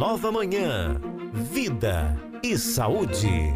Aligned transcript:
nova 0.00 0.32
manhã. 0.32 0.98
Vida 1.30 2.16
e 2.42 2.56
saúde. 2.56 3.52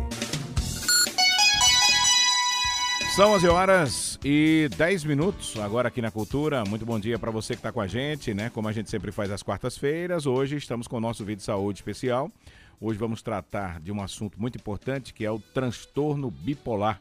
São 3.17 3.33
11 3.33 3.49
horas 3.49 4.19
e 4.23 4.69
10 4.77 5.05
minutos 5.05 5.59
agora 5.59 5.89
aqui 5.89 6.03
na 6.03 6.11
Cultura. 6.11 6.63
Muito 6.69 6.85
bom 6.85 7.01
dia 7.01 7.19
para 7.19 7.31
você 7.31 7.55
que 7.55 7.61
está 7.61 7.73
com 7.73 7.81
a 7.81 7.87
gente, 7.87 8.35
né? 8.35 8.51
Como 8.51 8.69
a 8.69 8.73
gente 8.73 8.91
sempre 8.91 9.11
faz 9.11 9.31
às 9.31 9.43
quartas-feiras, 9.43 10.27
hoje 10.27 10.57
estamos 10.57 10.87
com 10.87 10.99
o 10.99 11.01
nosso 11.01 11.25
vídeo 11.25 11.39
de 11.39 11.45
saúde 11.45 11.79
especial. 11.79 12.31
Hoje 12.79 12.99
vamos 12.99 13.23
tratar 13.23 13.81
de 13.81 13.91
um 13.91 14.03
assunto 14.03 14.39
muito 14.39 14.59
importante 14.59 15.15
que 15.15 15.25
é 15.25 15.31
o 15.31 15.39
transtorno 15.39 16.31
bipolar. 16.31 17.01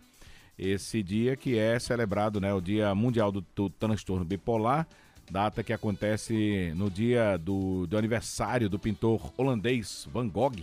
Esse 0.57 1.03
dia 1.03 1.35
que 1.35 1.57
é 1.57 1.77
celebrado, 1.79 2.39
né, 2.39 2.53
o 2.53 2.61
Dia 2.61 2.95
Mundial 2.95 3.29
do, 3.29 3.45
do 3.53 3.69
Transtorno 3.69 4.23
Bipolar, 4.23 4.87
data 5.29 5.63
que 5.63 5.73
acontece 5.73 6.73
no 6.75 6.89
dia 6.89 7.37
do, 7.37 7.87
do 7.87 7.97
aniversário 7.97 8.69
do 8.69 8.77
pintor 8.77 9.33
holandês 9.37 10.07
Van 10.11 10.27
Gogh, 10.27 10.55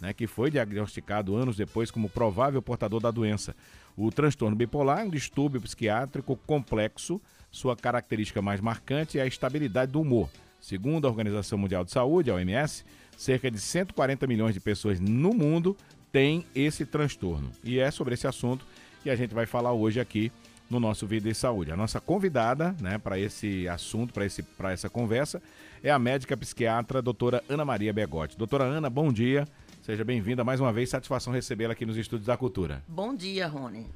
né, 0.00 0.12
que 0.12 0.26
foi 0.26 0.50
diagnosticado 0.50 1.36
anos 1.36 1.56
depois 1.56 1.90
como 1.90 2.08
provável 2.08 2.60
portador 2.62 3.00
da 3.00 3.10
doença. 3.10 3.54
O 3.96 4.10
transtorno 4.10 4.54
bipolar 4.54 5.00
é 5.00 5.04
um 5.04 5.10
distúrbio 5.10 5.60
psiquiátrico 5.60 6.36
complexo. 6.46 7.20
Sua 7.50 7.74
característica 7.74 8.42
mais 8.42 8.60
marcante 8.60 9.18
é 9.18 9.22
a 9.22 9.26
estabilidade 9.26 9.92
do 9.92 10.00
humor. 10.00 10.28
Segundo 10.60 11.06
a 11.06 11.10
Organização 11.10 11.56
Mundial 11.56 11.84
de 11.84 11.92
Saúde, 11.92 12.30
a 12.30 12.34
OMS, 12.34 12.84
cerca 13.16 13.50
de 13.50 13.58
140 13.58 14.26
milhões 14.26 14.52
de 14.52 14.60
pessoas 14.60 15.00
no 15.00 15.32
mundo 15.32 15.76
têm 16.12 16.44
esse 16.54 16.84
transtorno. 16.84 17.50
E 17.64 17.78
é 17.78 17.90
sobre 17.90 18.14
esse 18.14 18.26
assunto 18.26 18.66
que 19.02 19.08
a 19.08 19.16
gente 19.16 19.34
vai 19.34 19.46
falar 19.46 19.72
hoje 19.72 20.00
aqui 20.00 20.30
no 20.68 20.80
nosso 20.80 21.06
Vida 21.06 21.28
e 21.28 21.34
Saúde. 21.34 21.70
A 21.70 21.76
nossa 21.76 22.00
convidada 22.00 22.74
né, 22.80 22.98
para 22.98 23.18
esse 23.18 23.68
assunto, 23.68 24.12
para 24.12 24.72
essa 24.72 24.90
conversa, 24.90 25.40
é 25.82 25.90
a 25.90 25.98
médica 25.98 26.36
psiquiatra 26.36 27.00
doutora 27.00 27.42
Ana 27.48 27.64
Maria 27.64 27.92
Begotti. 27.92 28.36
Doutora 28.36 28.64
Ana, 28.64 28.90
bom 28.90 29.12
dia. 29.12 29.46
Seja 29.82 30.04
bem-vinda 30.04 30.42
mais 30.42 30.60
uma 30.60 30.72
vez. 30.72 30.90
Satisfação 30.90 31.32
recebê-la 31.32 31.72
aqui 31.72 31.86
nos 31.86 31.96
Estúdios 31.96 32.26
da 32.26 32.36
Cultura. 32.36 32.82
Bom 32.88 33.14
dia, 33.14 33.46
Rony. 33.46 33.86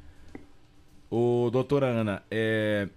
Ô, 1.10 1.50
doutora 1.50 1.86
Ana, 1.86 2.22
é, 2.30 2.88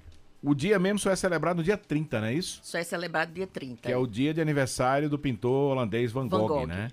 o 0.44 0.54
dia 0.54 0.78
mesmo 0.78 1.00
só 1.00 1.10
é 1.10 1.16
celebrado 1.16 1.58
no 1.58 1.64
dia 1.64 1.78
30, 1.78 2.20
não 2.22 2.28
é 2.28 2.34
isso? 2.34 2.60
Só 2.62 2.78
é 2.78 2.84
celebrado 2.84 3.34
dia 3.34 3.48
30. 3.48 3.82
Que 3.82 3.92
é 3.92 3.98
o 3.98 4.06
dia 4.06 4.34
de 4.34 4.42
aniversário 4.42 5.10
do 5.10 5.18
pintor 5.18 5.72
holandês 5.72 6.12
Van 6.12 6.28
Gogh, 6.28 6.42
Van 6.42 6.48
Gogh. 6.48 6.68
né? 6.68 6.92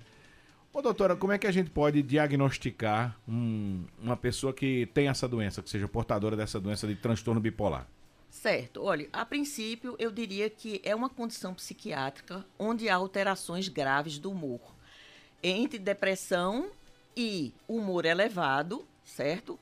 Ô, 0.73 0.81
doutora, 0.81 1.17
como 1.17 1.33
é 1.33 1.37
que 1.37 1.45
a 1.45 1.51
gente 1.51 1.69
pode 1.69 2.01
diagnosticar 2.01 3.19
um, 3.27 3.83
uma 4.01 4.15
pessoa 4.15 4.53
que 4.53 4.85
tem 4.93 5.09
essa 5.09 5.27
doença, 5.27 5.61
que 5.61 5.69
seja 5.69 5.85
portadora 5.87 6.35
dessa 6.35 6.61
doença 6.61 6.87
de 6.87 6.95
transtorno 6.95 7.41
bipolar? 7.41 7.85
Certo. 8.29 8.81
Olha, 8.81 9.09
a 9.11 9.25
princípio, 9.25 9.97
eu 9.99 10.09
diria 10.09 10.49
que 10.49 10.79
é 10.85 10.95
uma 10.95 11.09
condição 11.09 11.53
psiquiátrica 11.53 12.45
onde 12.57 12.87
há 12.87 12.95
alterações 12.95 13.67
graves 13.67 14.17
do 14.17 14.31
humor 14.31 14.61
entre 15.43 15.77
depressão 15.77 16.71
e 17.17 17.53
humor 17.67 18.05
elevado, 18.05 18.87
certo? 19.03 19.59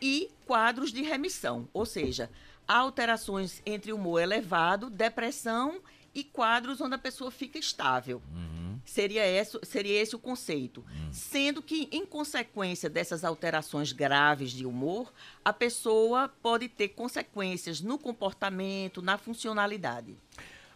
E 0.00 0.30
quadros 0.46 0.92
de 0.92 1.02
remissão, 1.02 1.68
ou 1.72 1.84
seja, 1.84 2.30
há 2.68 2.76
alterações 2.78 3.60
entre 3.66 3.92
humor 3.92 4.20
elevado, 4.20 4.88
depressão 4.88 5.80
e 6.14 6.22
quadros 6.22 6.80
onde 6.80 6.94
a 6.94 6.98
pessoa 6.98 7.30
fica 7.30 7.58
estável. 7.58 8.22
Uhum. 8.32 8.61
Seria, 8.84 9.26
esse, 9.26 9.58
seria 9.62 10.00
esse 10.00 10.14
o 10.14 10.18
conceito. 10.18 10.80
Uhum. 10.80 11.12
Sendo 11.12 11.62
que, 11.62 11.88
em 11.92 12.04
consequência 12.04 12.90
dessas 12.90 13.24
alterações 13.24 13.92
graves 13.92 14.50
de 14.50 14.66
humor, 14.66 15.12
a 15.44 15.52
pessoa 15.52 16.28
pode 16.28 16.68
ter 16.68 16.88
consequências 16.88 17.80
no 17.80 17.98
comportamento, 17.98 19.00
na 19.00 19.16
funcionalidade. 19.16 20.16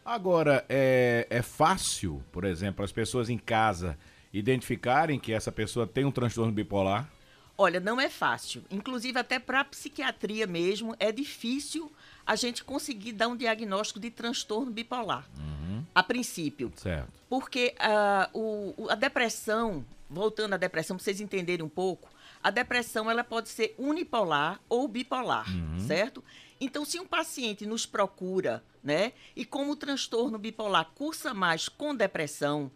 Agora, 0.04 0.64
é, 0.68 1.26
é 1.28 1.42
fácil, 1.42 2.22
por 2.30 2.44
exemplo, 2.44 2.84
as 2.84 2.92
pessoas 2.92 3.28
em 3.28 3.38
casa 3.38 3.98
identificarem 4.32 5.18
que 5.18 5.32
essa 5.32 5.50
pessoa 5.50 5.86
tem 5.86 6.04
um 6.04 6.12
transtorno 6.12 6.52
bipolar? 6.52 7.10
Olha, 7.58 7.80
não 7.80 8.00
é 8.00 8.08
fácil. 8.08 8.62
Inclusive, 8.70 9.18
até 9.18 9.38
para 9.38 9.60
a 9.60 9.64
psiquiatria 9.64 10.46
mesmo, 10.46 10.94
é 11.00 11.10
difícil 11.10 11.90
a 12.26 12.34
gente 12.34 12.64
conseguir 12.64 13.12
dar 13.12 13.28
um 13.28 13.36
diagnóstico 13.36 14.00
de 14.00 14.10
transtorno 14.10 14.70
bipolar. 14.70 15.28
Uhum. 15.38 15.84
A 15.94 16.02
princípio. 16.02 16.72
Certo. 16.76 17.12
Porque 17.28 17.74
uh, 17.80 18.74
o, 18.76 18.90
a 18.90 18.94
depressão, 18.94 19.84
voltando 20.10 20.54
à 20.54 20.56
depressão, 20.56 20.96
para 20.96 21.04
vocês 21.04 21.20
entenderem 21.20 21.64
um 21.64 21.68
pouco, 21.68 22.10
a 22.42 22.50
depressão 22.50 23.10
ela 23.10 23.24
pode 23.24 23.48
ser 23.48 23.74
unipolar 23.78 24.60
ou 24.68 24.88
bipolar, 24.88 25.48
uhum. 25.48 25.80
certo? 25.80 26.22
Então, 26.60 26.84
se 26.84 26.98
um 26.98 27.06
paciente 27.06 27.66
nos 27.66 27.86
procura, 27.86 28.62
né, 28.82 29.12
e 29.34 29.44
como 29.44 29.72
o 29.72 29.76
transtorno 29.76 30.38
bipolar 30.38 30.90
cursa 30.94 31.34
mais 31.34 31.68
com 31.68 31.94
depressão, 31.94 32.70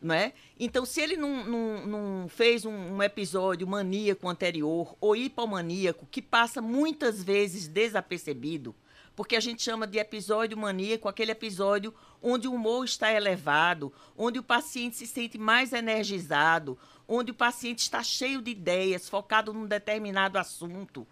né? 0.00 0.32
Então, 0.60 0.84
se 0.84 1.00
ele 1.00 1.16
não, 1.16 1.44
não, 1.44 1.86
não 1.86 2.28
fez 2.28 2.64
um, 2.64 2.70
um, 2.70 3.02
episódio 3.02 3.66
maníaco 3.66 4.28
anterior 4.28 4.94
ou 5.00 5.16
hipomaníaco, 5.16 6.06
que 6.10 6.20
passa 6.20 6.60
muitas 6.60 7.22
vezes 7.22 7.66
desapercebido, 7.66 8.74
porque 9.16 9.34
a 9.34 9.40
gente 9.40 9.62
chama 9.62 9.86
de 9.86 9.98
episódio 9.98 10.56
maníaco 10.56 11.08
aquele 11.08 11.32
episódio 11.32 11.92
onde 12.22 12.46
o 12.46 12.52
humor 12.52 12.84
está 12.84 13.10
elevado, 13.10 13.92
onde 14.16 14.38
o 14.38 14.42
paciente 14.42 14.94
se 14.96 15.06
sente 15.06 15.38
mais 15.38 15.72
energizado, 15.72 16.78
onde 17.08 17.30
o 17.30 17.34
paciente 17.34 17.78
está 17.78 18.02
cheio 18.02 18.42
de 18.42 18.50
ideias, 18.50 19.08
focado 19.08 19.52
num 19.54 19.66
determinado 19.66 20.38
assunto, 20.38 21.06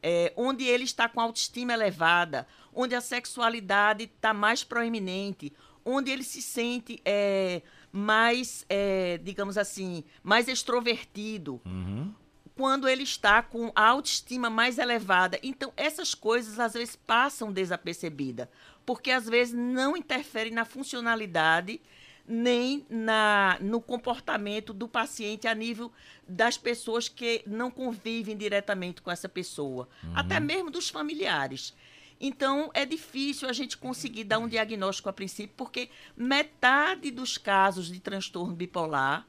é, 0.00 0.32
onde 0.36 0.64
ele 0.64 0.84
está 0.84 1.08
com 1.08 1.20
autoestima 1.20 1.72
elevada, 1.72 2.46
onde 2.72 2.94
a 2.94 3.00
sexualidade 3.00 4.04
está 4.04 4.32
mais 4.32 4.62
proeminente, 4.62 5.52
onde 5.84 6.10
ele 6.12 6.22
se 6.22 6.40
sente. 6.40 7.02
É, 7.04 7.60
mais, 7.90 8.64
é, 8.68 9.18
digamos 9.18 9.56
assim, 9.56 10.04
mais 10.22 10.48
extrovertido. 10.48 11.60
Uhum. 11.64 12.12
Quando 12.58 12.88
ele 12.88 13.04
está 13.04 13.40
com 13.40 13.70
a 13.72 13.86
autoestima 13.86 14.50
mais 14.50 14.78
elevada. 14.78 15.38
Então, 15.44 15.72
essas 15.76 16.12
coisas 16.12 16.58
às 16.58 16.72
vezes 16.72 16.96
passam 16.96 17.52
desapercebidas, 17.52 18.48
porque 18.84 19.12
às 19.12 19.28
vezes 19.28 19.54
não 19.54 19.96
interferem 19.96 20.52
na 20.52 20.64
funcionalidade 20.64 21.80
nem 22.26 22.84
na, 22.90 23.58
no 23.60 23.80
comportamento 23.80 24.72
do 24.72 24.88
paciente 24.88 25.46
a 25.46 25.54
nível 25.54 25.92
das 26.28 26.58
pessoas 26.58 27.08
que 27.08 27.44
não 27.46 27.70
convivem 27.70 28.36
diretamente 28.36 29.00
com 29.00 29.10
essa 29.12 29.28
pessoa, 29.28 29.88
uhum. 30.02 30.16
até 30.16 30.40
mesmo 30.40 30.68
dos 30.68 30.88
familiares. 30.88 31.72
Então, 32.20 32.72
é 32.74 32.84
difícil 32.84 33.48
a 33.48 33.52
gente 33.52 33.78
conseguir 33.78 34.24
dar 34.24 34.40
um 34.40 34.48
diagnóstico 34.48 35.08
a 35.08 35.12
princípio, 35.12 35.54
porque 35.56 35.90
metade 36.16 37.12
dos 37.12 37.38
casos 37.38 37.86
de 37.86 38.00
transtorno 38.00 38.52
bipolar, 38.52 39.24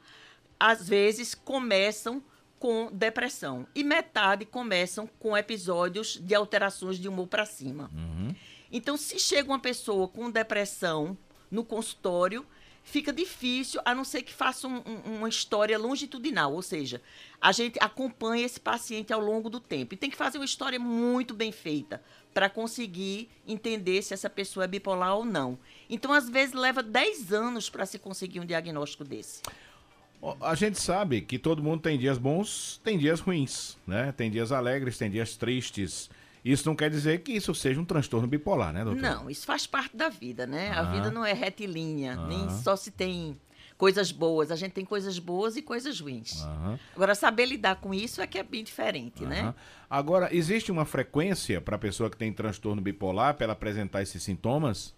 às 0.59 0.89
vezes, 0.89 1.35
começam 1.35 2.23
com 2.59 2.89
depressão 2.91 3.65
e 3.73 3.83
metade 3.83 4.45
começam 4.45 5.07
com 5.19 5.37
episódios 5.37 6.19
de 6.21 6.35
alterações 6.35 6.99
de 6.99 7.07
humor 7.07 7.27
para 7.27 7.45
cima. 7.45 7.89
Uhum. 7.93 8.35
Então, 8.71 8.97
se 8.97 9.17
chega 9.17 9.49
uma 9.49 9.59
pessoa 9.59 10.07
com 10.07 10.29
depressão 10.29 11.17
no 11.49 11.63
consultório, 11.63 12.45
fica 12.83 13.13
difícil, 13.13 13.81
a 13.85 13.95
não 13.95 14.03
ser 14.03 14.21
que 14.23 14.33
faça 14.33 14.67
um, 14.67 14.77
um, 14.77 15.17
uma 15.17 15.29
história 15.29 15.77
longitudinal, 15.77 16.53
ou 16.53 16.61
seja, 16.61 17.01
a 17.41 17.51
gente 17.51 17.79
acompanha 17.79 18.45
esse 18.45 18.59
paciente 18.59 19.13
ao 19.13 19.21
longo 19.21 19.49
do 19.49 19.59
tempo. 19.59 19.93
E 19.93 19.97
tem 19.97 20.09
que 20.09 20.17
fazer 20.17 20.37
uma 20.37 20.45
história 20.45 20.79
muito 20.79 21.33
bem 21.33 21.51
feita 21.51 22.01
para 22.33 22.49
conseguir 22.49 23.29
entender 23.47 24.01
se 24.01 24.13
essa 24.13 24.29
pessoa 24.29 24.65
é 24.65 24.67
bipolar 24.67 25.15
ou 25.15 25.25
não. 25.25 25.57
Então, 25.89 26.13
às 26.13 26.29
vezes, 26.29 26.53
leva 26.53 26.83
10 26.83 27.33
anos 27.33 27.69
para 27.69 27.85
se 27.85 27.97
conseguir 27.97 28.39
um 28.39 28.45
diagnóstico 28.45 29.03
desse. 29.03 29.41
A 30.41 30.53
gente 30.53 30.79
sabe 30.79 31.21
que 31.21 31.39
todo 31.39 31.63
mundo 31.63 31.81
tem 31.81 31.97
dias 31.97 32.17
bons, 32.17 32.79
tem 32.83 32.97
dias 32.97 33.19
ruins, 33.19 33.77
né? 33.87 34.11
Tem 34.11 34.29
dias 34.29 34.51
alegres, 34.51 34.97
tem 34.97 35.09
dias 35.09 35.35
tristes. 35.37 36.09
Isso 36.43 36.67
não 36.67 36.75
quer 36.75 36.89
dizer 36.89 37.21
que 37.21 37.31
isso 37.31 37.53
seja 37.53 37.79
um 37.79 37.85
transtorno 37.85 38.27
bipolar, 38.27 38.73
né, 38.73 38.83
doutor? 38.83 39.01
Não, 39.01 39.29
isso 39.29 39.45
faz 39.45 39.65
parte 39.65 39.95
da 39.95 40.09
vida, 40.09 40.45
né? 40.45 40.71
A 40.71 40.83
vida 40.83 41.11
não 41.11 41.23
é 41.23 41.33
retilínea, 41.33 42.15
nem 42.27 42.49
só 42.49 42.75
se 42.75 42.91
tem 42.91 43.37
coisas 43.77 44.11
boas. 44.11 44.51
A 44.51 44.55
gente 44.55 44.73
tem 44.73 44.85
coisas 44.85 45.17
boas 45.19 45.55
e 45.55 45.61
coisas 45.61 45.99
ruins. 45.99 46.45
Agora, 46.93 47.15
saber 47.15 47.45
lidar 47.45 47.77
com 47.77 47.93
isso 47.93 48.21
é 48.21 48.27
que 48.27 48.37
é 48.37 48.43
bem 48.43 48.63
diferente, 48.63 49.25
né? 49.25 49.53
Agora, 49.89 50.35
existe 50.35 50.71
uma 50.71 50.85
frequência 50.85 51.61
para 51.61 51.77
a 51.77 51.79
pessoa 51.79 52.09
que 52.09 52.17
tem 52.17 52.31
transtorno 52.31 52.81
bipolar 52.81 53.35
para 53.35 53.45
ela 53.45 53.53
apresentar 53.53 54.01
esses 54.01 54.21
sintomas? 54.21 54.93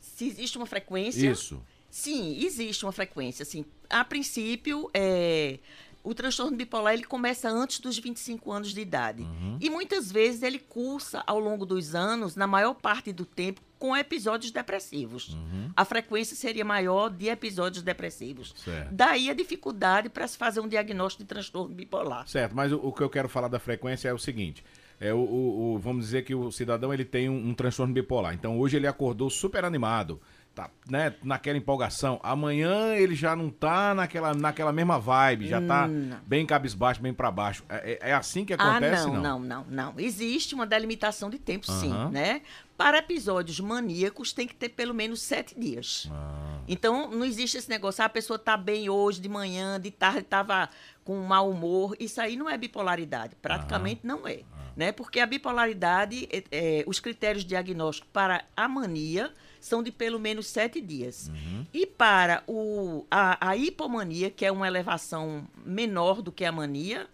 Se 0.00 0.26
existe 0.26 0.56
uma 0.56 0.66
frequência? 0.66 1.30
Isso. 1.30 1.62
Sim, 1.90 2.38
existe 2.44 2.84
uma 2.84 2.92
frequência. 2.92 3.42
Assim, 3.42 3.64
a 3.88 4.04
princípio, 4.04 4.90
é, 4.92 5.58
o 6.02 6.14
transtorno 6.14 6.56
bipolar 6.56 6.94
ele 6.94 7.04
começa 7.04 7.48
antes 7.50 7.80
dos 7.80 7.98
25 7.98 8.50
anos 8.50 8.72
de 8.72 8.80
idade. 8.80 9.22
Uhum. 9.22 9.58
E 9.60 9.68
muitas 9.68 10.10
vezes 10.10 10.42
ele 10.42 10.58
cursa 10.58 11.22
ao 11.26 11.38
longo 11.38 11.66
dos 11.66 11.94
anos, 11.94 12.36
na 12.36 12.46
maior 12.46 12.74
parte 12.74 13.12
do 13.12 13.24
tempo, 13.24 13.60
com 13.78 13.96
episódios 13.96 14.50
depressivos. 14.50 15.34
Uhum. 15.34 15.70
A 15.76 15.84
frequência 15.84 16.34
seria 16.34 16.64
maior 16.64 17.10
de 17.10 17.28
episódios 17.28 17.82
depressivos. 17.82 18.54
Certo. 18.56 18.88
Daí 18.90 19.30
a 19.30 19.34
dificuldade 19.34 20.08
para 20.08 20.26
se 20.26 20.36
fazer 20.36 20.60
um 20.60 20.68
diagnóstico 20.68 21.22
de 21.22 21.28
transtorno 21.28 21.74
bipolar. 21.74 22.26
Certo, 22.26 22.56
mas 22.56 22.72
o, 22.72 22.76
o, 22.76 22.92
que 22.92 23.02
eu 23.02 23.10
quero 23.10 23.28
falar 23.28 23.48
da 23.48 23.58
frequência 23.58 24.08
é 24.08 24.12
o 24.12 24.18
seguinte. 24.18 24.64
É 25.00 25.14
o, 25.14 25.18
o, 25.18 25.74
o 25.74 25.78
vamos 25.78 26.06
dizer 26.06 26.22
que 26.24 26.34
o 26.34 26.50
cidadão 26.50 26.92
ele 26.92 27.04
tem 27.04 27.28
um, 27.28 27.50
um 27.50 27.54
transtorno 27.54 27.94
bipolar. 27.94 28.34
Então 28.34 28.58
hoje 28.58 28.76
ele 28.76 28.86
acordou 28.86 29.30
super 29.30 29.64
animado 29.64 30.20
tá 30.58 30.70
né, 30.88 31.14
naquela 31.22 31.56
empolgação. 31.56 32.18
Amanhã 32.22 32.94
ele 32.94 33.14
já 33.14 33.36
não 33.36 33.48
tá 33.50 33.94
naquela, 33.94 34.34
naquela 34.34 34.72
mesma 34.72 34.98
vibe, 34.98 35.46
já 35.46 35.60
tá 35.60 35.86
Não. 35.86 36.18
bem 36.26 36.44
cabisbaixo, 36.44 37.00
bem 37.00 37.14
para 37.14 37.30
baixo. 37.30 37.62
É, 37.68 37.98
é- 38.02 38.10
é 38.10 38.12
assim 38.14 38.44
que 38.44 38.52
Ah, 38.54 38.56
acontece, 38.56 39.06
não, 39.06 39.14
não, 39.22 39.38
não, 39.40 39.64
não. 39.68 39.94
Existe 39.98 40.54
uma 40.54 40.66
delimitação 40.66 41.30
de 41.30 41.38
tempo, 41.38 41.66
sim, 41.70 41.92
Aham. 41.92 42.10
né? 42.10 42.42
Para 42.76 42.98
episódios 42.98 43.58
maníacos 43.60 44.32
tem 44.32 44.46
que 44.46 44.54
ter 44.54 44.68
pelo 44.70 44.94
menos 44.94 45.20
sete 45.22 45.58
dias. 45.58 46.08
Ah, 46.10 46.58
Então, 46.66 47.10
não 47.10 47.24
existe 47.24 47.56
esse 47.56 47.68
negócio, 47.70 48.02
ah, 48.02 48.06
a 48.06 48.10
pessoa 48.10 48.38
tá 48.38 48.56
bem 48.56 48.88
hoje, 48.90 49.20
de 49.20 49.28
manhã, 49.28 49.80
de 49.80 49.90
tarde 49.90 50.20
estava 50.20 50.68
com 51.04 51.16
mau 51.22 51.50
humor. 51.50 51.96
Isso 51.98 52.20
aí 52.20 52.36
não 52.36 52.48
é 52.48 52.56
bipolaridade, 52.58 53.34
praticamente 53.40 54.00
não 54.04 54.26
é. 54.28 54.40
Né? 54.76 54.92
Porque 54.92 55.18
a 55.18 55.26
bipolaridade, 55.26 56.28
é- 56.30 56.44
é, 56.52 56.84
os 56.86 57.00
critérios 57.00 57.44
diagnósticos 57.44 58.08
para 58.12 58.44
a 58.56 58.68
mania 58.68 59.32
são 59.68 59.82
de 59.82 59.92
pelo 59.92 60.18
menos 60.18 60.46
sete 60.46 60.80
dias. 60.80 61.30
E 61.72 61.86
para 61.86 62.42
o, 62.46 63.06
a, 63.10 63.50
a 63.50 63.56
hipomania, 63.56 64.30
que 64.30 64.44
é 64.44 64.50
uma 64.50 64.66
elevação 64.66 65.46
menor 65.64 66.22
do 66.22 66.32
que 66.32 66.44
a 66.44 66.50
mania, 66.50 67.06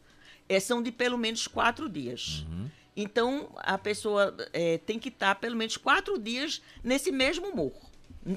é, 0.48 0.58
são 0.60 0.82
de 0.82 0.90
pelo 0.90 1.18
menos 1.18 1.46
quatro 1.46 1.88
dias. 1.88 2.46
Então, 2.96 3.50
a 3.56 3.76
pessoa 3.76 4.34
é, 4.52 4.78
tem 4.78 4.98
que 4.98 5.08
estar 5.08 5.34
pelo 5.34 5.56
menos 5.56 5.76
quatro 5.76 6.18
dias 6.18 6.62
nesse 6.82 7.10
mesmo 7.10 7.48
humor, 7.48 7.72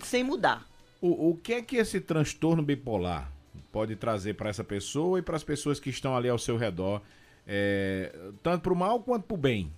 sem 0.03 0.23
mudar. 0.23 0.67
O, 0.99 1.29
o 1.29 1.37
que 1.37 1.53
é 1.53 1.61
que 1.61 1.77
esse 1.77 2.01
transtorno 2.01 2.63
bipolar 2.63 3.31
pode 3.71 3.95
trazer 3.95 4.33
para 4.33 4.49
essa 4.49 4.63
pessoa 4.63 5.19
e 5.19 5.21
para 5.21 5.35
as 5.35 5.43
pessoas 5.43 5.79
que 5.79 5.91
estão 5.91 6.15
ali 6.17 6.27
ao 6.27 6.39
seu 6.39 6.57
redor, 6.57 7.01
é, 7.45 8.11
tanto 8.41 8.63
para 8.63 8.73
o 8.73 8.75
mal 8.75 8.99
quanto 8.99 9.25
para 9.25 9.35
o 9.35 9.37
bem? 9.37 9.71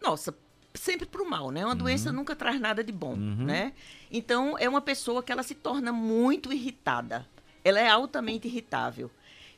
Nossa, 0.00 0.32
sempre 0.74 1.06
pro 1.06 1.28
mal, 1.28 1.50
né? 1.50 1.64
Uma 1.64 1.74
doença 1.74 2.12
nunca 2.12 2.34
traz 2.36 2.60
nada 2.60 2.82
de 2.84 2.92
bom, 2.92 3.16
né? 3.16 3.72
Então, 4.10 4.56
é 4.58 4.68
uma 4.68 4.80
pessoa 4.80 5.22
que 5.22 5.32
ela 5.32 5.42
se 5.42 5.54
torna 5.54 5.92
muito 5.92 6.52
irritada. 6.52 7.26
Ela 7.64 7.80
é 7.80 7.88
altamente 7.88 8.48
irritável. 8.48 9.10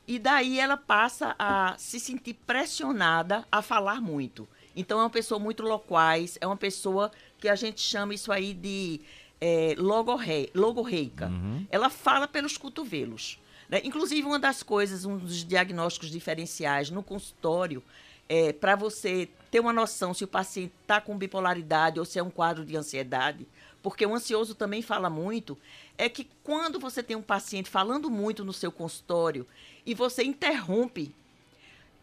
E 0.07 0.19
daí 0.19 0.59
ela 0.59 0.75
passa 0.75 1.35
a 1.39 1.75
se 1.77 1.99
sentir 1.99 2.33
pressionada 2.45 3.45
a 3.51 3.61
falar 3.61 4.01
muito. 4.01 4.47
Então, 4.75 4.99
é 4.99 5.03
uma 5.03 5.09
pessoa 5.09 5.39
muito 5.39 5.63
loquaz, 5.63 6.37
é 6.41 6.47
uma 6.47 6.57
pessoa 6.57 7.11
que 7.37 7.47
a 7.47 7.55
gente 7.55 7.79
chama 7.79 8.13
isso 8.13 8.31
aí 8.31 8.53
de 8.53 8.99
é, 9.39 9.75
logorre, 9.77 10.49
logorreica. 10.53 11.31
Ela 11.69 11.89
fala 11.89 12.27
pelos 12.27 12.57
cotovelos. 12.57 13.39
né? 13.69 13.81
Inclusive, 13.83 14.23
uma 14.23 14.39
das 14.39 14.61
coisas, 14.63 15.05
um 15.05 15.17
dos 15.17 15.45
diagnósticos 15.45 16.09
diferenciais 16.09 16.89
no 16.89 17.01
consultório, 17.03 17.81
é, 18.27 18.51
para 18.51 18.75
você 18.75 19.29
ter 19.53 19.59
uma 19.59 19.71
noção 19.71 20.15
se 20.15 20.23
o 20.23 20.27
paciente 20.27 20.73
está 20.81 20.99
com 20.99 21.15
bipolaridade 21.15 21.99
ou 21.99 22.05
se 22.05 22.17
é 22.17 22.23
um 22.23 22.31
quadro 22.31 22.65
de 22.65 22.75
ansiedade, 22.75 23.47
porque 23.83 24.03
o 24.03 24.15
ansioso 24.15 24.55
também 24.55 24.81
fala 24.81 25.11
muito, 25.11 25.55
é 25.95 26.09
que 26.09 26.27
quando 26.43 26.79
você 26.79 27.03
tem 27.03 27.15
um 27.15 27.21
paciente 27.21 27.69
falando 27.69 28.09
muito 28.09 28.43
no 28.43 28.51
seu 28.51 28.71
consultório 28.71 29.45
e 29.85 29.93
você 29.93 30.23
interrompe, 30.23 31.13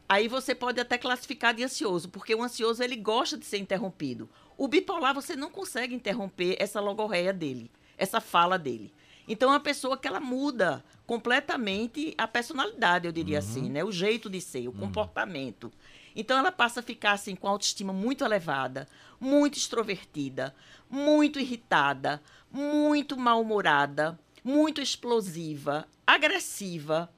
aí 0.09 0.29
você 0.29 0.55
pode 0.55 0.79
até 0.79 0.97
classificar 0.97 1.53
de 1.53 1.65
ansioso, 1.65 2.09
porque 2.09 2.33
o 2.37 2.43
ansioso 2.45 2.85
ele 2.85 2.95
gosta 2.95 3.37
de 3.37 3.45
ser 3.45 3.59
interrompido. 3.59 4.31
O 4.57 4.69
bipolar 4.69 5.13
você 5.13 5.35
não 5.35 5.51
consegue 5.51 5.93
interromper 5.93 6.55
essa 6.61 6.79
logorreia 6.81 7.33
dele, 7.33 7.69
essa 7.99 8.21
fala 8.21 8.57
dele. 8.57 8.93
Então 9.27 9.49
é 9.49 9.55
uma 9.55 9.61
pessoa 9.61 9.99
que 9.99 10.07
ela 10.07 10.21
muda 10.21 10.85
completamente 11.05 12.15
a 12.17 12.29
personalidade, 12.29 13.07
eu 13.07 13.13
diria 13.13 13.41
assim, 13.41 13.69
né? 13.69 13.83
O 13.83 13.91
jeito 13.91 14.31
de 14.31 14.41
ser, 14.41 14.69
o 14.69 14.73
comportamento. 14.73 15.73
Então 16.15 16.39
ela 16.39 16.51
passa 16.53 16.81
a 16.81 16.83
ficar 16.83 17.13
assim 17.13 17.35
com 17.35 17.47
a 17.47 17.51
autoestima 17.51 17.93
muito 17.93 18.25
elevada, 18.25 18.89
muito 19.21 19.59
extrovertida, 19.59 20.55
muito 20.89 21.39
irritada, 21.39 22.21
muito 22.51 23.17
mal-humorada, 23.17 24.19
muito 24.43 24.81
explosiva, 24.81 25.87
agressiva, 26.07 27.11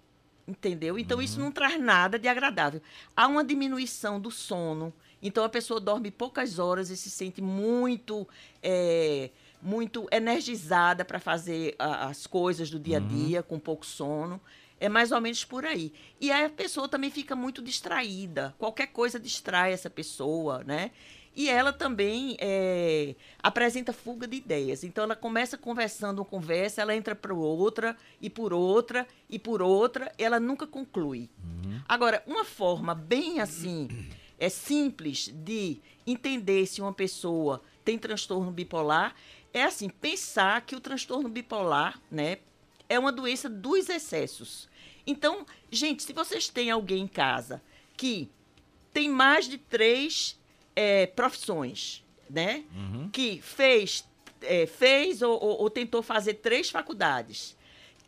entendeu? 0.47 0.99
Então 0.99 1.23
isso 1.23 1.41
não 1.41 1.53
traz 1.53 1.81
nada 1.81 2.19
de 2.19 2.29
agradável. 2.29 2.83
Há 3.17 3.27
uma 3.27 3.45
diminuição 3.45 4.21
do 4.21 4.31
sono, 4.31 4.93
então 5.23 5.45
a 5.45 5.49
pessoa 5.49 5.81
dorme 5.81 6.11
poucas 6.11 6.59
horas 6.59 6.91
e 6.91 6.97
se 6.97 7.11
sente 7.11 7.41
muito 7.41 8.27
é, 8.63 9.31
muito 9.63 10.09
energizada 10.11 11.05
para 11.05 11.21
fazer 11.21 11.77
a- 11.79 12.09
as 12.09 12.27
coisas 12.27 12.69
do 12.69 12.79
dia 12.81 12.97
a 12.97 13.01
dia, 13.01 13.43
com 13.43 13.59
pouco 13.59 13.87
sono. 13.87 14.41
É 14.83 14.89
mais 14.89 15.13
ou 15.13 15.21
menos 15.21 15.45
por 15.45 15.65
aí. 15.65 15.93
E 16.21 16.33
aí 16.33 16.45
a 16.45 16.51
pessoa 16.51 16.89
também 16.89 17.09
fica 17.09 17.37
muito 17.37 17.63
distraída. 17.63 18.53
Qualquer 18.59 18.89
coisa 18.89 19.21
distrai 19.21 19.73
essa 19.73 19.89
pessoa, 19.89 20.65
né? 20.65 20.91
E 21.37 21.49
ela 21.49 21.73
também 21.73 22.37
é, 22.41 23.15
apresenta 23.41 23.93
fuga 23.93 24.27
de 24.27 24.39
ideias. 24.39 24.83
Então 24.83 25.05
ela 25.05 25.15
começa 25.15 25.57
conversando 25.57 26.19
uma 26.19 26.25
conversa, 26.25 26.83
ela 26.83 26.97
entra 26.97 27.15
para 27.15 27.33
outra, 27.33 27.97
e 28.21 28.29
por 28.29 28.53
outra, 28.53 29.07
e 29.31 29.39
por 29.39 29.63
outra, 29.63 30.13
ela 30.19 30.41
nunca 30.41 30.67
conclui. 30.67 31.31
Agora, 31.89 32.21
uma 32.27 32.45
forma 32.45 32.93
bem 32.93 33.39
assim, 33.39 33.89
é 34.37 34.49
simples 34.49 35.33
de 35.33 35.79
entender 36.05 36.67
se 36.67 36.83
uma 36.83 36.93
pessoa 36.93 37.63
tem 37.85 37.97
transtorno 37.97 38.51
bipolar 38.51 39.15
é 39.55 39.63
assim, 39.63 39.89
pensar 39.89 40.63
que 40.63 40.75
o 40.75 40.81
transtorno 40.81 41.29
bipolar, 41.29 42.01
né, 42.11 42.39
é 42.89 42.99
uma 42.99 43.13
doença 43.13 43.49
dos 43.49 43.89
excessos. 43.89 44.69
Então, 45.07 45.45
gente, 45.71 46.03
se 46.03 46.13
vocês 46.13 46.49
têm 46.49 46.71
alguém 46.71 47.03
em 47.05 47.09
casa 47.09 47.63
que 47.97 48.31
tem 48.93 49.09
mais 49.09 49.49
de 49.49 49.59
três 49.59 50.39
eh, 50.77 51.07
profissões, 51.07 52.05
né? 52.31 52.65
Que 53.13 53.41
fez, 53.43 54.09
eh, 54.43 54.67
fez 54.67 55.21
ou, 55.23 55.33
ou- 55.33 55.61
ou 55.63 55.71
tentou 55.71 56.03
fazer 56.03 56.35
três 56.35 56.71
faculdades, 56.71 57.57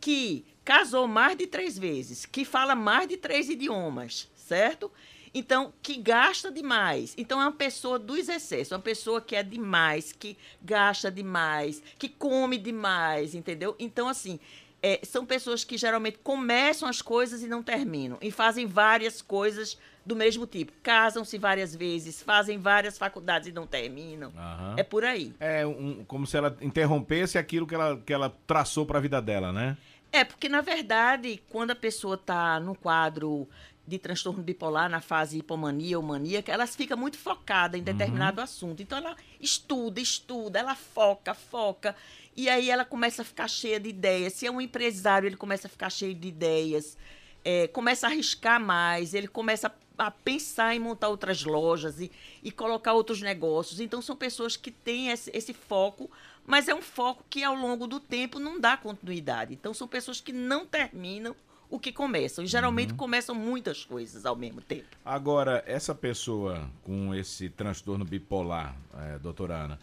que 0.00 0.44
casou 0.64 1.06
mais 1.06 1.36
de 1.36 1.46
três 1.46 1.78
vezes, 1.78 2.24
que 2.24 2.44
fala 2.44 2.74
mais 2.74 3.06
de 3.08 3.16
três 3.18 3.48
idiomas, 3.50 4.30
certo? 4.34 4.90
Então, 5.36 5.74
que 5.82 5.96
gasta 5.96 6.50
demais. 6.50 7.12
Então, 7.18 7.40
é 7.40 7.44
uma 7.44 7.52
pessoa 7.52 7.98
dos 7.98 8.28
excessos, 8.28 8.70
uma 8.72 8.78
pessoa 8.78 9.20
que 9.20 9.34
é 9.34 9.42
demais, 9.42 10.12
que 10.12 10.38
gasta 10.62 11.10
demais, 11.10 11.82
que 11.98 12.08
come 12.08 12.56
demais, 12.56 13.34
entendeu? 13.34 13.74
Então, 13.78 14.08
assim, 14.08 14.38
é, 14.86 15.00
são 15.02 15.24
pessoas 15.24 15.64
que 15.64 15.78
geralmente 15.78 16.18
começam 16.22 16.86
as 16.86 17.00
coisas 17.00 17.42
e 17.42 17.46
não 17.48 17.62
terminam, 17.62 18.18
e 18.20 18.30
fazem 18.30 18.66
várias 18.66 19.22
coisas 19.22 19.78
do 20.04 20.14
mesmo 20.14 20.46
tipo. 20.46 20.70
Casam-se 20.82 21.38
várias 21.38 21.74
vezes, 21.74 22.22
fazem 22.22 22.58
várias 22.58 22.98
faculdades 22.98 23.48
e 23.48 23.52
não 23.52 23.66
terminam. 23.66 24.30
Aham. 24.36 24.74
É 24.76 24.82
por 24.82 25.02
aí. 25.02 25.32
É 25.40 25.66
um- 25.66 26.04
como 26.06 26.26
se 26.26 26.36
ela 26.36 26.54
interrompesse 26.60 27.38
aquilo 27.38 27.66
que 27.66 27.74
ela, 27.74 27.96
que 27.96 28.12
ela 28.12 28.36
traçou 28.46 28.84
para 28.84 28.98
a 28.98 29.00
vida 29.00 29.22
dela, 29.22 29.50
né? 29.50 29.78
É, 30.12 30.22
porque 30.22 30.48
na 30.48 30.60
verdade, 30.60 31.42
quando 31.48 31.70
a 31.70 31.74
pessoa 31.74 32.16
está 32.16 32.60
no 32.60 32.74
quadro 32.74 33.48
de 33.86 33.98
transtorno 33.98 34.42
bipolar, 34.42 34.88
na 34.88 35.00
fase 35.00 35.38
hipomania 35.38 35.98
ou 35.98 36.02
maníaca, 36.04 36.50
ela 36.52 36.66
fica 36.66 36.94
muito 36.96 37.18
focada 37.18 37.76
em 37.76 37.82
determinado 37.82 38.40
assunto. 38.40 38.82
Então 38.82 38.96
ela 38.98 39.14
estuda, 39.40 40.00
estuda, 40.00 40.58
ela 40.58 40.74
foca, 40.74 41.34
foca. 41.34 41.94
E 42.36 42.48
aí 42.48 42.70
ela 42.70 42.84
começa 42.84 43.22
a 43.22 43.24
ficar 43.24 43.48
cheia 43.48 43.78
de 43.78 43.88
ideias. 43.88 44.32
Se 44.32 44.46
é 44.46 44.50
um 44.50 44.60
empresário, 44.60 45.26
ele 45.26 45.36
começa 45.36 45.66
a 45.68 45.70
ficar 45.70 45.90
cheio 45.90 46.14
de 46.14 46.28
ideias. 46.28 46.96
É, 47.44 47.68
começa 47.68 48.06
a 48.06 48.10
arriscar 48.10 48.58
mais, 48.58 49.12
ele 49.12 49.28
começa 49.28 49.72
a, 49.98 50.06
a 50.06 50.10
pensar 50.10 50.74
em 50.74 50.78
montar 50.78 51.08
outras 51.08 51.44
lojas 51.44 52.00
e, 52.00 52.10
e 52.42 52.50
colocar 52.50 52.94
outros 52.94 53.20
negócios. 53.20 53.80
Então 53.80 54.00
são 54.00 54.16
pessoas 54.16 54.56
que 54.56 54.70
têm 54.70 55.10
esse, 55.10 55.30
esse 55.34 55.52
foco, 55.52 56.10
mas 56.46 56.68
é 56.68 56.74
um 56.74 56.82
foco 56.82 57.22
que 57.28 57.44
ao 57.44 57.54
longo 57.54 57.86
do 57.86 58.00
tempo 58.00 58.38
não 58.38 58.58
dá 58.58 58.76
continuidade. 58.76 59.52
Então 59.52 59.74
são 59.74 59.86
pessoas 59.86 60.20
que 60.20 60.32
não 60.32 60.64
terminam 60.64 61.36
o 61.70 61.78
que 61.78 61.92
começam. 61.92 62.44
E 62.44 62.46
geralmente 62.46 62.94
começam 62.94 63.34
muitas 63.34 63.84
coisas 63.84 64.24
ao 64.24 64.36
mesmo 64.36 64.60
tempo. 64.60 64.96
Agora, 65.04 65.62
essa 65.66 65.94
pessoa 65.94 66.70
com 66.82 67.14
esse 67.14 67.48
transtorno 67.48 68.04
bipolar, 68.04 68.76
é, 68.96 69.18
doutora 69.18 69.54
Ana, 69.54 69.80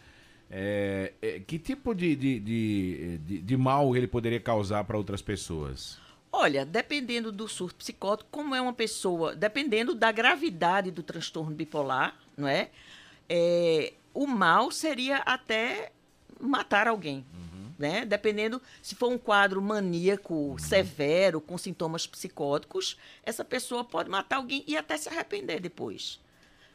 é, 0.54 1.12
é, 1.22 1.40
que 1.40 1.58
tipo 1.58 1.94
de, 1.94 2.14
de, 2.14 2.38
de, 2.38 3.18
de- 3.18 3.38
de 3.38 3.56
mal 3.56 3.96
ele 3.96 4.06
poderia 4.06 4.38
causar 4.38 4.84
para 4.84 4.98
outras 4.98 5.22
pessoas? 5.22 5.98
Olha, 6.30 6.64
dependendo 6.64 7.32
do 7.32 7.48
surto 7.48 7.76
psicótico, 7.76 8.28
como 8.30 8.54
é 8.54 8.60
uma 8.60 8.72
pessoa, 8.72 9.34
dependendo 9.34 9.94
da 9.94 10.12
gravidade 10.12 10.90
do 10.90 11.02
transtorno 11.02 11.54
bipolar, 11.54 12.16
não 12.36 12.46
é? 12.46 12.70
É, 13.28 13.92
o 14.14 14.26
mal 14.26 14.70
seria 14.70 15.16
até 15.18 15.90
matar 16.40 16.86
alguém, 16.86 17.24
né? 17.78 18.04
Dependendo 18.04 18.60
se 18.82 18.94
for 18.94 19.10
um 19.10 19.18
quadro 19.18 19.60
maníaco 19.62 20.56
severo 20.58 21.40
com 21.40 21.56
sintomas 21.58 22.06
psicóticos, 22.06 22.96
essa 23.24 23.44
pessoa 23.44 23.84
pode 23.84 24.08
matar 24.10 24.36
alguém 24.36 24.64
e 24.66 24.76
até 24.76 24.96
se 24.98 25.08
arrepender 25.08 25.60
depois. 25.60 26.20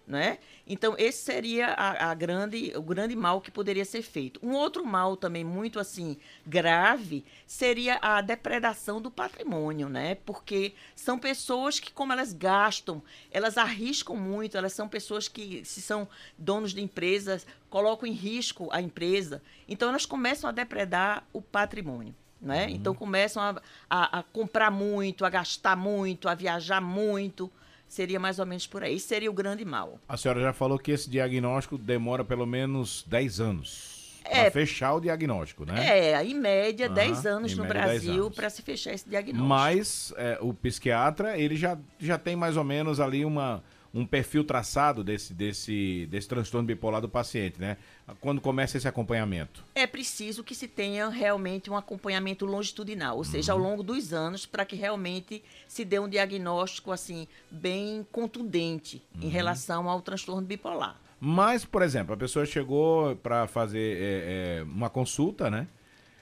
Né? 0.07 0.37
Então 0.65 0.95
esse 0.97 1.23
seria 1.23 1.67
a, 1.67 2.11
a, 2.11 2.13
grande, 2.13 2.71
o 2.75 2.81
grande 2.81 3.13
mal 3.13 3.41
que 3.41 3.51
poderia 3.51 3.83
ser 3.83 4.01
feito. 4.01 4.39
Um 4.41 4.53
outro 4.53 4.85
mal 4.85 5.17
também 5.17 5.43
muito 5.43 5.79
assim 5.79 6.17
grave 6.45 7.25
seria 7.45 7.99
a 8.01 8.21
depredação 8.21 9.01
do 9.01 9.11
patrimônio, 9.11 9.89
né? 9.89 10.15
Porque 10.15 10.73
são 10.95 11.19
pessoas 11.19 11.79
que 11.79 11.91
como 11.91 12.13
elas 12.13 12.31
gastam, 12.31 13.03
elas 13.29 13.57
arriscam 13.57 14.15
muito, 14.15 14.57
elas 14.57 14.71
são 14.71 14.87
pessoas 14.87 15.27
que 15.27 15.65
se 15.65 15.81
são 15.81 16.07
donos 16.37 16.73
de 16.73 16.81
empresas 16.81 17.45
colocam 17.69 18.07
em 18.07 18.13
risco 18.13 18.69
a 18.71 18.81
empresa, 18.81 19.41
então 19.67 19.89
elas 19.89 20.05
começam 20.05 20.49
a 20.49 20.53
depredar 20.53 21.27
o 21.33 21.41
patrimônio. 21.41 22.15
Né? 22.39 22.67
Uhum. 22.67 22.71
Então 22.71 22.95
começam 22.95 23.41
a, 23.41 23.61
a, 23.89 24.19
a 24.19 24.23
comprar 24.23 24.69
muito, 24.71 25.25
a 25.25 25.29
gastar 25.29 25.75
muito, 25.75 26.29
a 26.29 26.35
viajar 26.35 26.79
muito. 26.79 27.51
Seria 27.87 28.19
mais 28.19 28.39
ou 28.39 28.45
menos 28.45 28.67
por 28.67 28.83
aí. 28.83 28.99
Seria 28.99 29.29
o 29.29 29.33
grande 29.33 29.63
mal. 29.63 29.99
A 30.07 30.17
senhora 30.17 30.41
já 30.41 30.53
falou 30.53 30.77
que 30.77 30.91
esse 30.91 31.09
diagnóstico 31.09 31.77
demora 31.77 32.23
pelo 32.23 32.45
menos 32.45 33.03
10 33.07 33.39
anos. 33.39 33.97
É, 34.29 34.41
para 34.41 34.51
fechar 34.51 34.93
o 34.93 34.99
diagnóstico, 34.99 35.65
né? 35.65 36.11
É, 36.11 36.25
em 36.25 36.33
média, 36.33 36.89
10 36.89 37.23
uhum, 37.23 37.31
anos 37.31 37.55
no 37.55 37.65
Brasil 37.65 38.29
para 38.29 38.49
se 38.49 38.61
fechar 38.61 38.93
esse 38.93 39.07
diagnóstico. 39.07 39.47
Mas 39.47 40.13
é, 40.17 40.37
o 40.41 40.53
psiquiatra, 40.53 41.37
ele 41.37 41.55
já, 41.55 41.77
já 41.97 42.17
tem 42.17 42.35
mais 42.35 42.57
ou 42.57 42.63
menos 42.65 42.99
ali 42.99 43.23
uma, 43.23 43.63
um 43.97 44.05
perfil 44.05 44.43
traçado 44.43 45.03
desse, 45.03 45.33
desse, 45.33 46.07
desse 46.11 46.27
transtorno 46.27 46.67
bipolar 46.67 47.01
do 47.01 47.09
paciente, 47.09 47.59
né? 47.59 47.77
Quando 48.21 48.39
começa 48.39 48.77
esse 48.77 48.87
acompanhamento? 48.87 49.63
É 49.73 49.87
preciso 49.87 50.43
que 50.43 50.53
se 50.53 50.67
tenha 50.67 51.09
realmente 51.09 51.69
um 51.71 51.75
acompanhamento 51.75 52.45
longitudinal, 52.45 53.17
ou 53.17 53.23
seja, 53.23 53.53
ao 53.53 53.57
uhum. 53.57 53.63
longo 53.63 53.83
dos 53.83 54.13
anos, 54.13 54.45
para 54.45 54.63
que 54.65 54.75
realmente 54.75 55.43
se 55.67 55.83
dê 55.83 55.97
um 55.97 56.07
diagnóstico 56.07 56.91
assim 56.91 57.27
bem 57.49 58.05
contundente 58.11 59.01
uhum. 59.15 59.23
em 59.23 59.29
relação 59.29 59.89
ao 59.89 59.99
transtorno 60.01 60.45
bipolar. 60.45 61.01
Mas, 61.19 61.65
por 61.65 61.81
exemplo, 61.81 62.13
a 62.13 62.17
pessoa 62.17 62.45
chegou 62.45 63.15
para 63.15 63.47
fazer 63.47 63.97
é, 63.97 64.59
é, 64.59 64.63
uma 64.63 64.91
consulta, 64.91 65.49
né? 65.49 65.67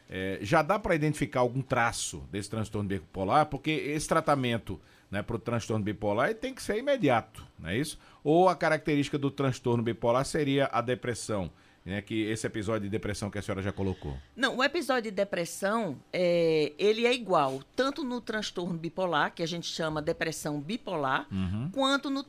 É, 0.09 0.39
já 0.41 0.61
dá 0.61 0.79
para 0.79 0.95
identificar 0.95 1.41
algum 1.41 1.61
traço 1.61 2.23
desse 2.31 2.49
transtorno 2.49 2.87
bipolar, 2.87 3.47
porque 3.47 3.71
esse 3.71 4.07
tratamento 4.07 4.79
né, 5.15 5.23
para 5.23 5.37
o 5.37 5.39
transtorno 5.39 5.83
bipolar 5.83 6.35
tem 6.35 6.53
que 6.53 6.61
ser 6.61 6.77
imediato, 6.77 7.47
não 7.57 7.69
é 7.69 7.77
isso? 7.77 7.97
Ou 8.21 8.49
a 8.49 8.55
característica 8.55 9.17
do 9.17 9.31
transtorno 9.31 9.81
bipolar 9.81 10.25
seria 10.25 10.69
a 10.73 10.81
depressão, 10.81 11.49
né, 11.85 12.01
que 12.01 12.23
esse 12.23 12.45
episódio 12.45 12.81
de 12.81 12.89
depressão 12.89 13.29
que 13.29 13.37
a 13.37 13.41
senhora 13.41 13.61
já 13.61 13.71
colocou? 13.71 14.17
Não, 14.35 14.57
o 14.57 14.63
episódio 14.63 15.03
de 15.03 15.11
depressão, 15.11 15.97
é, 16.11 16.73
ele 16.77 17.05
é 17.05 17.13
igual, 17.13 17.63
tanto 17.77 18.03
no 18.03 18.19
transtorno 18.19 18.77
bipolar, 18.77 19.33
que 19.33 19.41
a 19.41 19.47
gente 19.47 19.67
chama 19.67 20.01
depressão 20.01 20.59
bipolar, 20.59 21.27
uhum. 21.31 21.69
quanto 21.71 22.09
no, 22.09 22.25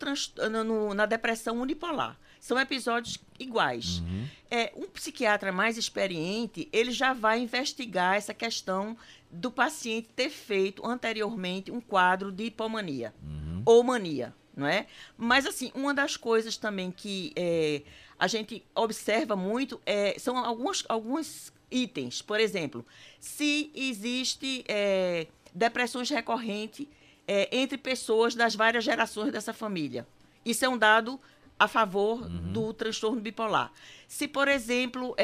no, 0.65 0.95
na 0.95 1.07
depressão 1.07 1.61
unipolar. 1.61 2.17
São 2.39 2.57
episódios 2.61 3.19
iguais. 3.41 3.99
Uhum. 3.99 4.27
É, 4.49 4.73
um 4.77 4.87
psiquiatra 4.87 5.51
mais 5.51 5.77
experiente, 5.77 6.69
ele 6.73 6.93
já 6.93 7.13
vai 7.13 7.41
investigar 7.41 8.15
essa 8.15 8.33
questão 8.33 8.97
do 9.31 9.51
paciente 9.51 10.09
ter 10.15 10.31
feito 10.31 10.87
anteriormente 10.87 11.71
um 11.71 11.81
quadro 11.81 12.31
de 12.31 12.45
hipomania 12.45 13.15
uhum. 13.23 13.63
ou 13.65 13.83
mania, 13.83 14.35
não 14.57 14.67
é? 14.67 14.87
Mas, 15.17 15.47
assim, 15.47 15.71
uma 15.75 15.93
das 15.93 16.17
coisas 16.17 16.57
também 16.57 16.91
que 16.91 17.33
é, 17.37 17.83
a 18.19 18.27
gente 18.27 18.65
observa 18.75 19.37
muito 19.37 19.81
é, 19.85 20.19
são 20.19 20.39
alguns, 20.39 20.85
alguns 20.89 21.53
itens. 21.71 22.23
Por 22.23 22.41
exemplo, 22.41 22.87
se 23.21 23.71
existe 23.75 24.65
é, 24.69 25.27
depressões 25.55 26.09
recorrentes 26.09 26.87
é, 27.29 27.49
entre 27.57 27.77
pessoas 27.77 28.35
das 28.35 28.55
várias 28.55 28.85
gerações 28.85 29.33
dessa 29.33 29.53
família. 29.53 30.07
Isso 30.45 30.65
é 30.65 30.69
um 30.69 30.79
dado 30.79 31.21
a 31.59 31.67
favor 31.67 32.23
uhum. 32.23 32.53
do 32.53 32.73
transtorno 32.73 33.21
bipolar. 33.21 33.73
Se, 34.07 34.29
por 34.29 34.47
exemplo, 34.47 35.17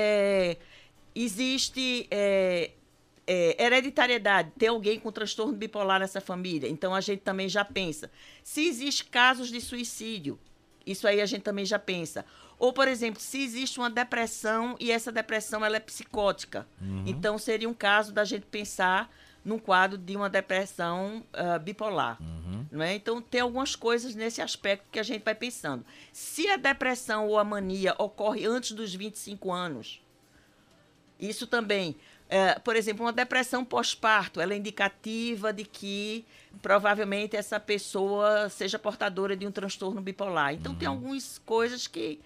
existe 1.14 2.08
é, 3.26 3.62
hereditariedade, 3.62 4.52
tem 4.58 4.68
alguém 4.68 4.98
com 4.98 5.12
transtorno 5.12 5.52
bipolar 5.52 6.00
nessa 6.00 6.20
família, 6.20 6.68
então 6.68 6.94
a 6.94 7.00
gente 7.00 7.20
também 7.20 7.48
já 7.48 7.64
pensa. 7.64 8.10
Se 8.42 8.66
existe 8.66 9.04
casos 9.04 9.48
de 9.48 9.60
suicídio, 9.60 10.38
isso 10.86 11.06
aí 11.06 11.20
a 11.20 11.26
gente 11.26 11.42
também 11.42 11.64
já 11.64 11.78
pensa. 11.78 12.24
Ou, 12.58 12.72
por 12.72 12.86
exemplo, 12.86 13.20
se 13.20 13.42
existe 13.42 13.78
uma 13.78 13.90
depressão 13.90 14.76
e 14.78 14.90
essa 14.90 15.10
depressão 15.10 15.64
ela 15.64 15.76
é 15.76 15.80
psicótica, 15.80 16.66
uhum. 16.80 17.04
então 17.06 17.38
seria 17.38 17.68
um 17.68 17.74
caso 17.74 18.12
da 18.12 18.24
gente 18.24 18.46
pensar 18.46 19.10
num 19.44 19.58
quadro 19.58 19.98
de 19.98 20.16
uma 20.16 20.30
depressão 20.30 21.24
uh, 21.32 21.58
bipolar. 21.58 22.18
Uhum. 22.20 22.66
Não 22.70 22.82
é? 22.82 22.94
Então, 22.94 23.20
tem 23.20 23.40
algumas 23.40 23.74
coisas 23.74 24.14
nesse 24.14 24.40
aspecto 24.40 24.86
que 24.90 25.00
a 25.00 25.02
gente 25.02 25.24
vai 25.24 25.34
pensando. 25.34 25.84
Se 26.12 26.48
a 26.48 26.56
depressão 26.56 27.26
ou 27.26 27.38
a 27.38 27.44
mania 27.44 27.94
ocorre 27.98 28.46
antes 28.46 28.72
dos 28.72 28.94
25 28.94 29.50
anos, 29.50 30.00
isso 31.18 31.46
também 31.46 31.96
é, 32.32 32.58
por 32.58 32.74
exemplo, 32.76 33.04
uma 33.04 33.12
depressão 33.12 33.62
pós-parto, 33.62 34.40
ela 34.40 34.54
é 34.54 34.56
indicativa 34.56 35.52
de 35.52 35.66
que 35.66 36.24
provavelmente 36.62 37.36
essa 37.36 37.60
pessoa 37.60 38.48
seja 38.48 38.78
portadora 38.78 39.36
de 39.36 39.46
um 39.46 39.50
transtorno 39.50 40.00
bipolar. 40.00 40.54
Então, 40.54 40.72
uhum. 40.72 40.78
tem 40.78 40.88
algumas 40.88 41.38
coisas 41.44 41.86
que 41.86 42.18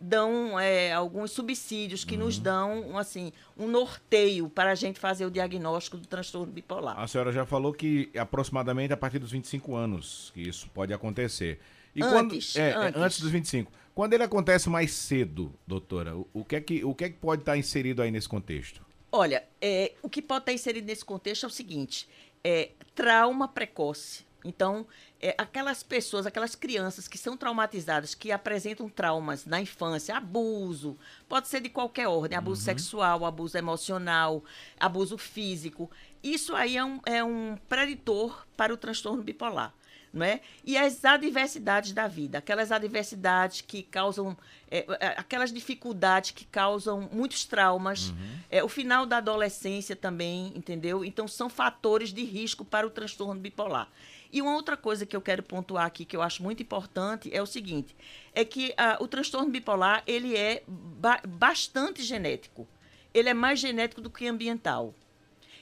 dão 0.00 0.58
é, 0.58 0.90
alguns 0.94 1.32
subsídios 1.32 2.06
que 2.06 2.14
uhum. 2.14 2.24
nos 2.24 2.38
dão 2.38 2.96
assim 2.96 3.34
um 3.54 3.68
norteio 3.68 4.48
para 4.48 4.70
a 4.70 4.74
gente 4.74 4.98
fazer 4.98 5.26
o 5.26 5.30
diagnóstico 5.30 5.98
do 5.98 6.06
transtorno 6.06 6.50
bipolar. 6.50 6.98
A 6.98 7.06
senhora 7.06 7.30
já 7.30 7.44
falou 7.44 7.74
que 7.74 8.10
aproximadamente 8.16 8.94
a 8.94 8.96
partir 8.96 9.18
dos 9.18 9.30
25 9.30 9.76
anos 9.76 10.30
que 10.32 10.40
isso 10.40 10.70
pode 10.72 10.94
acontecer. 10.94 11.60
E 11.94 12.02
antes, 12.02 12.54
quando, 12.54 12.64
é, 12.64 12.72
antes. 12.72 13.02
antes 13.02 13.20
dos 13.20 13.30
25. 13.30 13.70
Quando 13.94 14.14
ele 14.14 14.22
acontece 14.22 14.70
mais 14.70 14.92
cedo, 14.94 15.52
doutora, 15.66 16.16
o, 16.16 16.26
o, 16.32 16.44
que, 16.46 16.56
é 16.56 16.60
que, 16.62 16.82
o 16.82 16.94
que 16.94 17.04
é 17.04 17.10
que 17.10 17.16
pode 17.16 17.42
estar 17.42 17.58
inserido 17.58 18.00
aí 18.00 18.10
nesse 18.10 18.28
contexto? 18.28 18.88
Olha, 19.12 19.44
é, 19.60 19.92
o 20.02 20.08
que 20.08 20.22
pode 20.22 20.42
estar 20.42 20.52
inserido 20.52 20.86
nesse 20.86 21.04
contexto 21.04 21.44
é 21.44 21.46
o 21.46 21.50
seguinte: 21.50 22.08
é, 22.44 22.70
trauma 22.94 23.48
precoce. 23.48 24.28
Então, 24.42 24.86
é, 25.20 25.34
aquelas 25.36 25.82
pessoas, 25.82 26.26
aquelas 26.26 26.54
crianças 26.54 27.06
que 27.06 27.18
são 27.18 27.36
traumatizadas, 27.36 28.14
que 28.14 28.32
apresentam 28.32 28.88
traumas 28.88 29.44
na 29.44 29.60
infância, 29.60 30.16
abuso, 30.16 30.96
pode 31.28 31.48
ser 31.48 31.60
de 31.60 31.68
qualquer 31.68 32.08
ordem, 32.08 32.38
abuso 32.38 32.62
uhum. 32.62 32.64
sexual, 32.64 33.26
abuso 33.26 33.58
emocional, 33.58 34.42
abuso 34.78 35.18
físico. 35.18 35.90
Isso 36.22 36.56
aí 36.56 36.78
é 36.78 36.84
um, 36.84 37.00
é 37.04 37.22
um 37.22 37.58
preditor 37.68 38.46
para 38.56 38.72
o 38.72 38.78
transtorno 38.78 39.22
bipolar 39.22 39.74
não 40.12 40.26
é? 40.26 40.40
E 40.64 40.76
as 40.76 41.04
adversidades 41.04 41.92
da 41.92 42.08
vida, 42.08 42.38
aquelas 42.38 42.72
adversidades 42.72 43.60
que 43.60 43.82
causam, 43.82 44.36
é, 44.70 44.84
é, 45.00 45.06
aquelas 45.16 45.52
dificuldades 45.52 46.32
que 46.32 46.44
causam 46.44 47.08
muitos 47.12 47.44
traumas, 47.44 48.08
uhum. 48.10 48.38
é, 48.50 48.64
o 48.64 48.68
final 48.68 49.06
da 49.06 49.18
adolescência 49.18 49.94
também, 49.94 50.52
entendeu? 50.56 51.04
Então 51.04 51.28
são 51.28 51.48
fatores 51.48 52.12
de 52.12 52.24
risco 52.24 52.64
para 52.64 52.86
o 52.86 52.90
transtorno 52.90 53.40
bipolar. 53.40 53.88
E 54.32 54.40
uma 54.40 54.54
outra 54.54 54.76
coisa 54.76 55.04
que 55.04 55.16
eu 55.16 55.20
quero 55.20 55.42
pontuar 55.42 55.86
aqui 55.86 56.04
que 56.04 56.16
eu 56.16 56.22
acho 56.22 56.42
muito 56.42 56.62
importante 56.62 57.34
é 57.34 57.42
o 57.42 57.46
seguinte, 57.46 57.96
é 58.32 58.44
que 58.44 58.70
uh, 58.70 59.02
o 59.02 59.08
transtorno 59.08 59.50
bipolar 59.50 60.02
ele 60.06 60.36
é 60.36 60.62
ba 60.66 61.20
bastante 61.26 62.02
genético. 62.02 62.66
Ele 63.12 63.28
é 63.28 63.34
mais 63.34 63.58
genético 63.58 64.00
do 64.00 64.08
que 64.08 64.28
ambiental. 64.28 64.94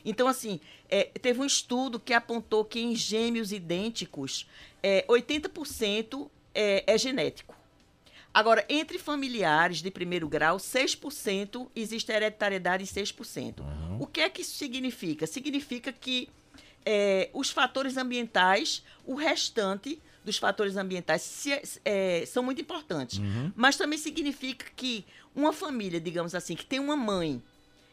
Então, 0.08 0.26
assim, 0.26 0.58
é, 0.88 1.04
teve 1.04 1.38
um 1.38 1.44
estudo 1.44 2.00
que 2.00 2.14
apontou 2.14 2.64
que 2.64 2.80
em 2.80 2.96
gêmeos 2.96 3.52
idênticos, 3.52 4.48
é, 4.82 5.04
80% 5.06 6.30
é, 6.54 6.82
é 6.86 6.96
genético. 6.96 7.54
Agora, 8.32 8.64
entre 8.70 8.98
familiares 8.98 9.82
de 9.82 9.90
primeiro 9.90 10.26
grau, 10.26 10.56
6% 10.56 11.68
existe 11.76 12.10
hereditariedade 12.10 12.84
em 12.84 12.86
6%. 12.86 13.60
Uhum. 13.60 13.98
O 14.00 14.06
que 14.06 14.22
é 14.22 14.30
que 14.30 14.40
isso 14.40 14.56
significa? 14.56 15.26
Significa 15.26 15.92
que 15.92 16.30
é, 16.86 17.28
os 17.34 17.50
fatores 17.50 17.98
ambientais, 17.98 18.82
o 19.04 19.14
restante 19.14 20.00
dos 20.24 20.38
fatores 20.38 20.76
ambientais 20.78 21.20
se, 21.20 21.60
é, 21.84 22.24
são 22.26 22.42
muito 22.42 22.62
importantes. 22.62 23.18
Uhum. 23.18 23.52
Mas 23.54 23.76
também 23.76 23.98
significa 23.98 24.64
que 24.74 25.04
uma 25.36 25.52
família, 25.52 26.00
digamos 26.00 26.34
assim, 26.34 26.56
que 26.56 26.64
tem 26.64 26.78
uma 26.78 26.96
mãe 26.96 27.42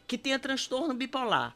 que 0.06 0.16
tenha 0.16 0.38
transtorno 0.38 0.94
bipolar, 0.94 1.54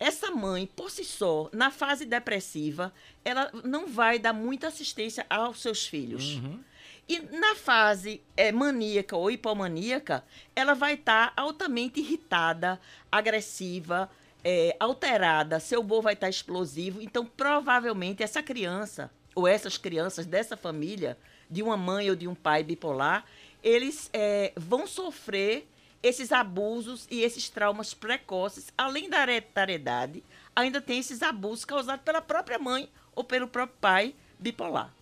essa 0.00 0.30
mãe, 0.30 0.66
por 0.66 0.90
si 0.90 1.04
só, 1.04 1.50
na 1.52 1.70
fase 1.70 2.06
depressiva, 2.06 2.90
ela 3.22 3.50
não 3.62 3.86
vai 3.86 4.18
dar 4.18 4.32
muita 4.32 4.68
assistência 4.68 5.26
aos 5.28 5.60
seus 5.60 5.86
filhos. 5.86 6.36
Uhum. 6.36 6.58
E 7.06 7.18
na 7.36 7.54
fase 7.54 8.22
é, 8.34 8.50
maníaca 8.50 9.14
ou 9.14 9.30
hipomaníaca, 9.30 10.24
ela 10.56 10.74
vai 10.74 10.94
estar 10.94 11.34
tá 11.34 11.42
altamente 11.42 12.00
irritada, 12.00 12.80
agressiva, 13.12 14.10
é, 14.42 14.74
alterada, 14.80 15.60
seu 15.60 15.82
humor 15.82 16.00
vai 16.00 16.14
estar 16.14 16.28
tá 16.28 16.30
explosivo. 16.30 17.02
Então, 17.02 17.26
provavelmente, 17.26 18.22
essa 18.22 18.42
criança, 18.42 19.10
ou 19.34 19.46
essas 19.46 19.76
crianças 19.76 20.24
dessa 20.24 20.56
família, 20.56 21.18
de 21.50 21.62
uma 21.62 21.76
mãe 21.76 22.08
ou 22.08 22.16
de 22.16 22.26
um 22.26 22.34
pai 22.34 22.62
bipolar, 22.62 23.26
eles 23.62 24.08
é, 24.14 24.52
vão 24.56 24.86
sofrer 24.86 25.68
esses 26.02 26.32
abusos 26.32 27.06
e 27.10 27.22
esses 27.22 27.48
traumas 27.48 27.92
precoces, 27.94 28.72
além 28.76 29.08
da 29.10 29.22
hereditariedade, 29.22 30.22
ainda 30.54 30.80
tem 30.80 30.98
esses 30.98 31.22
abusos 31.22 31.64
causados 31.64 32.04
pela 32.04 32.20
própria 32.20 32.58
mãe 32.58 32.88
ou 33.14 33.22
pelo 33.22 33.46
próprio 33.46 33.76
pai 33.80 34.14
bipolar. 34.38 34.92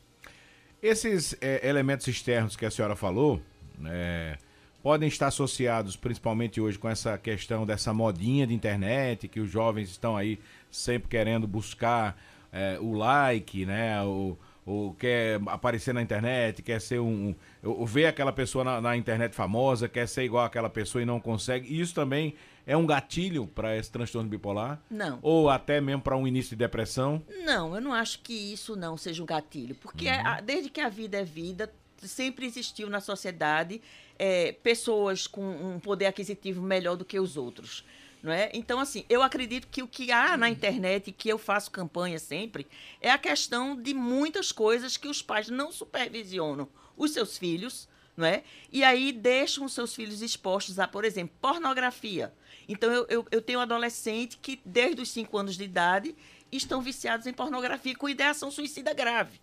Esses 0.83 1.37
é, 1.41 1.67
elementos 1.67 2.07
externos 2.07 2.57
que 2.57 2.65
a 2.65 2.71
senhora 2.71 2.95
falou, 2.95 3.41
é, 3.87 4.39
podem 4.83 5.09
estar 5.09 5.29
associados 5.29 5.97
principalmente 5.97 6.61
hoje 6.61 6.79
com 6.79 6.89
essa 6.89 7.19
questão 7.19 7.67
dessa 7.67 7.93
modinha 7.93 8.47
de 8.47 8.55
internet, 8.55 9.29
que 9.29 9.41
os 9.41 9.51
jovens 9.51 9.91
estão 9.91 10.17
aí 10.17 10.39
sempre 10.71 11.09
querendo 11.09 11.47
buscar 11.47 12.17
é, 12.53 12.79
o 12.81 12.93
like, 12.93 13.67
né? 13.67 14.03
O, 14.03 14.37
ou 14.69 14.93
quer 14.93 15.41
aparecer 15.47 15.95
na 15.95 16.03
internet, 16.03 16.63
quer 16.63 16.79
ser 16.79 17.01
um. 17.01 17.35
ou 17.65 17.87
ver 17.87 18.05
aquela 18.05 18.33
pessoa 18.33 18.63
na, 18.63 18.81
na, 18.83 18.97
internet 18.99 19.35
famosa, 19.35 19.89
quer 19.89 20.07
ser 20.07 20.25
igual 20.25 20.45
aquela 20.45 20.69
pessoa 20.69 21.01
e 21.01 21.07
não 21.07 21.19
consegue. 21.19 21.81
Isso 21.81 21.95
também 21.95 22.35
é 22.67 22.77
um 22.77 22.85
gatilho 22.85 23.47
para 23.47 23.75
esse 23.79 23.91
transtorno 23.91 24.29
bipolar? 24.29 24.79
Não. 24.91 25.19
Ou 25.23 25.49
até 25.49 25.81
mesmo 25.81 26.03
para 26.03 26.15
um 26.19 26.29
início 26.29 26.51
de 26.51 26.57
depressão? 26.57 27.23
Não, 27.47 27.75
eu 27.75 27.81
não 27.81 27.95
acho 27.95 28.19
que 28.19 28.35
isso 28.35 28.77
não 28.77 28.99
seja 28.99 29.23
um 29.23 29.27
gatilho. 29.27 29.75
Porque 29.75 30.07
uhum. 30.07 30.13
é, 30.13 30.43
desde 30.43 30.69
que 30.69 30.83
a 30.83 30.91
vida 30.91 31.17
é 31.17 31.25
vida, 31.25 31.73
sempre 31.97 32.45
existiu 32.45 32.91
na 32.91 33.01
sociedade 33.01 33.81
é, 34.19 34.53
pessoas 34.53 35.27
com 35.27 35.41
um 35.41 35.81
poder 35.81 36.05
aquisitivo 36.05 36.61
melhor 36.61 36.95
do 36.95 37.07
que 37.07 37.19
os 37.19 37.39
outros. 37.39 37.87
Não 38.23 38.33
é? 38.33 38.51
Então, 38.53 38.81
assim, 38.81 39.05
eu 39.09 39.23
acredito 39.23 39.69
que 39.69 39.83
o 39.83 39.89
que 39.89 40.11
há 40.11 40.37
na 40.37 40.51
internet, 40.51 41.13
que 41.13 41.29
eu 41.29 41.39
faço 41.39 41.71
campanha 41.71 42.19
sempre, 42.19 42.67
é 43.01 43.11
a 43.11 43.19
questão 43.19 43.81
de 43.81 43.95
muitas 43.95 44.51
coisas 44.51 44.97
que 44.97 45.09
os 45.09 45.23
pais 45.23 45.49
não 45.49 45.71
supervisionam 45.71 46.69
os 46.97 47.13
seus 47.13 47.39
filhos, 47.39 47.89
não 48.17 48.27
é? 48.27 48.43
E 48.73 48.83
aí 48.83 49.13
deixam 49.13 49.65
os 49.65 49.73
seus 49.73 49.95
filhos 49.95 50.21
expostos 50.21 50.81
a, 50.81 50.89
por 50.89 51.05
exemplo, 51.05 51.37
pornografia. 51.41 52.35
Então, 52.69 52.91
eu, 52.91 53.07
eu, 53.09 53.27
eu 53.31 53.41
tenho 53.41 53.61
um 53.61 53.63
adolescente 53.63 54.37
que, 54.37 54.61
desde 54.65 55.01
os 55.01 55.11
5 55.11 55.39
anos 55.39 55.57
de 55.57 55.63
idade, 55.63 56.17
estão 56.51 56.83
viciados 56.83 57.27
em 57.27 57.33
pornografia 57.33 57.95
com 57.95 58.09
ideação 58.09 58.51
suicida 58.51 58.93
grave. 58.93 59.41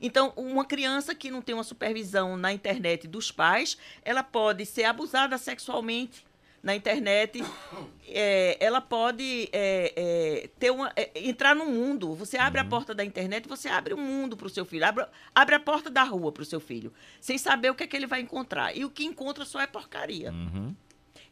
Então, 0.00 0.32
uma 0.36 0.64
criança 0.64 1.14
que 1.14 1.30
não 1.30 1.40
tem 1.42 1.54
uma 1.54 1.64
supervisão 1.64 2.36
na 2.36 2.52
internet 2.52 3.06
dos 3.06 3.30
pais, 3.30 3.78
ela 4.02 4.22
pode 4.22 4.66
ser 4.66 4.84
abusada 4.84 5.38
sexualmente 5.38 6.25
na 6.66 6.74
internet, 6.74 7.44
é, 8.08 8.56
ela 8.58 8.80
pode 8.80 9.48
é, 9.52 9.92
é, 9.94 10.50
ter 10.58 10.72
uma, 10.72 10.92
é, 10.96 11.12
entrar 11.14 11.54
no 11.54 11.64
mundo. 11.66 12.12
Você 12.16 12.36
abre 12.36 12.60
uhum. 12.60 12.66
a 12.66 12.68
porta 12.68 12.92
da 12.92 13.04
internet, 13.04 13.48
você 13.48 13.68
abre 13.68 13.94
um 13.94 14.02
mundo 14.02 14.36
para 14.36 14.48
o 14.48 14.50
seu 14.50 14.64
filho, 14.64 14.84
abre, 14.84 15.06
abre 15.32 15.54
a 15.54 15.60
porta 15.60 15.88
da 15.88 16.02
rua 16.02 16.32
para 16.32 16.42
o 16.42 16.44
seu 16.44 16.58
filho, 16.58 16.92
sem 17.20 17.38
saber 17.38 17.70
o 17.70 17.74
que 17.76 17.84
é 17.84 17.86
que 17.86 17.96
ele 17.96 18.08
vai 18.08 18.20
encontrar. 18.20 18.76
E 18.76 18.84
o 18.84 18.90
que 18.90 19.04
encontra 19.04 19.44
só 19.44 19.60
é 19.60 19.66
porcaria. 19.68 20.32
Uhum. 20.32 20.74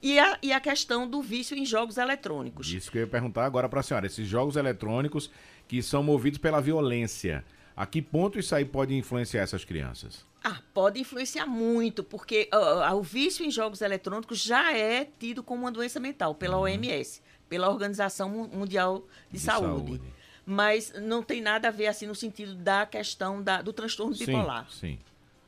E 0.00 0.20
a, 0.20 0.38
e 0.40 0.52
a 0.52 0.60
questão 0.60 1.08
do 1.08 1.20
vício 1.20 1.56
em 1.56 1.66
jogos 1.66 1.96
eletrônicos. 1.96 2.72
Isso 2.72 2.88
que 2.88 2.98
eu 2.98 3.02
ia 3.02 3.08
perguntar 3.08 3.44
agora 3.44 3.68
para 3.68 3.80
a 3.80 3.82
senhora. 3.82 4.06
Esses 4.06 4.28
jogos 4.28 4.54
eletrônicos 4.54 5.28
que 5.66 5.82
são 5.82 6.00
movidos 6.00 6.38
pela 6.38 6.60
violência, 6.60 7.44
a 7.76 7.86
que 7.86 8.00
ponto 8.00 8.38
isso 8.38 8.54
aí 8.54 8.64
pode 8.64 8.94
influenciar 8.94 9.42
essas 9.42 9.64
crianças? 9.64 10.24
Ah, 10.42 10.60
pode 10.72 11.00
influenciar 11.00 11.46
muito, 11.46 12.04
porque 12.04 12.48
uh, 12.52 12.94
o 12.94 13.02
vício 13.02 13.44
em 13.44 13.50
jogos 13.50 13.80
eletrônicos 13.80 14.38
já 14.42 14.76
é 14.76 15.08
tido 15.18 15.42
como 15.42 15.62
uma 15.62 15.72
doença 15.72 15.98
mental 15.98 16.34
pela 16.34 16.56
uhum. 16.56 16.64
OMS, 16.64 17.22
pela 17.48 17.68
Organização 17.68 18.28
Mundial 18.28 19.06
de, 19.30 19.38
de 19.38 19.40
saúde. 19.40 19.92
saúde. 19.92 20.14
Mas 20.46 20.92
não 21.00 21.22
tem 21.22 21.40
nada 21.40 21.68
a 21.68 21.70
ver 21.70 21.86
assim 21.86 22.06
no 22.06 22.14
sentido 22.14 22.54
da 22.54 22.84
questão 22.84 23.42
da, 23.42 23.62
do 23.62 23.72
transtorno 23.72 24.14
sim, 24.14 24.26
bipolar. 24.26 24.70
Sim. 24.70 24.98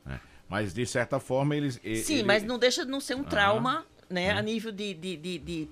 É. 0.09 0.19
Mas 0.49 0.73
de 0.73 0.85
certa 0.85 1.19
forma 1.19 1.55
eles. 1.55 1.79
Sim, 2.03 2.15
ele... 2.15 2.23
mas 2.23 2.43
não 2.43 2.57
deixa 2.57 2.83
de 2.83 2.89
não 2.89 2.99
ser 2.99 3.15
um 3.15 3.23
trauma. 3.23 3.85
Né, 4.09 4.31
a 4.31 4.41
nível 4.41 4.71
de, 4.71 4.93
de, 4.93 5.17
de, 5.17 5.37
de, 5.37 5.67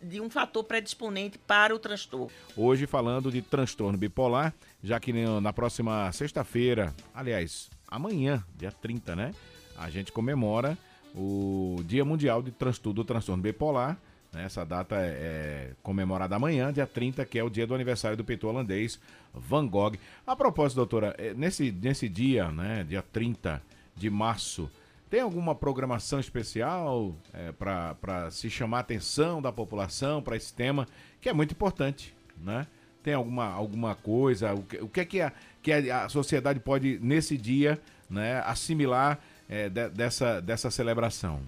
de 0.00 0.20
um 0.20 0.30
fator 0.30 0.62
predisponente 0.62 1.38
para 1.38 1.74
o 1.74 1.78
transtorno. 1.78 2.30
Hoje, 2.56 2.86
falando 2.86 3.32
de 3.32 3.42
transtorno 3.42 3.98
bipolar, 3.98 4.54
já 4.80 5.00
que 5.00 5.12
na 5.12 5.52
próxima 5.52 6.12
sexta-feira, 6.12 6.94
aliás, 7.12 7.68
amanhã, 7.88 8.44
dia 8.56 8.70
30, 8.70 9.16
né? 9.16 9.32
A 9.76 9.90
gente 9.90 10.12
comemora 10.12 10.78
o 11.14 11.76
Dia 11.86 12.04
Mundial 12.04 12.42
de 12.42 12.50
Transtorno, 12.50 12.94
do 12.94 13.04
Transtorno 13.04 13.42
Bipolar. 13.42 13.98
Né? 14.32 14.44
Essa 14.44 14.64
data 14.64 14.96
é, 14.96 15.08
é, 15.08 15.70
comemorada 15.82 16.34
amanhã, 16.34 16.72
dia 16.72 16.86
30, 16.86 17.24
que 17.24 17.38
é 17.38 17.44
o 17.44 17.48
dia 17.48 17.66
do 17.66 17.74
aniversário 17.74 18.16
do 18.16 18.24
pintor 18.24 18.50
holandês 18.50 19.00
Van 19.32 19.66
Gogh. 19.66 19.96
A 20.26 20.34
propósito, 20.34 20.76
doutora, 20.76 21.14
é, 21.16 21.32
nesse, 21.34 21.70
nesse 21.70 22.08
dia, 22.08 22.50
né, 22.50 22.84
dia 22.84 23.02
30 23.02 23.62
de 23.96 24.10
março, 24.10 24.68
tem 25.14 25.20
alguma 25.20 25.54
programação 25.54 26.18
especial 26.18 27.14
é, 27.32 27.52
para 27.52 28.28
se 28.32 28.50
chamar 28.50 28.78
a 28.78 28.80
atenção 28.80 29.40
da 29.40 29.52
população 29.52 30.20
para 30.20 30.36
esse 30.36 30.52
tema, 30.52 30.88
que 31.20 31.28
é 31.28 31.32
muito 31.32 31.52
importante, 31.52 32.12
né? 32.36 32.66
Tem 33.00 33.14
alguma, 33.14 33.46
alguma 33.46 33.94
coisa? 33.94 34.52
O 34.54 34.64
que, 34.64 34.76
o 34.78 34.88
que 34.88 35.00
é 35.00 35.04
que 35.04 35.20
a, 35.20 35.32
que 35.62 35.72
a, 35.88 36.08
sociedade 36.08 36.58
pode, 36.58 36.98
nesse 37.00 37.38
dia, 37.38 37.80
né, 38.10 38.42
assimilar 38.44 39.20
é, 39.48 39.68
de, 39.68 39.88
dessa, 39.90 40.40
dessa 40.40 40.68
celebração? 40.68 41.40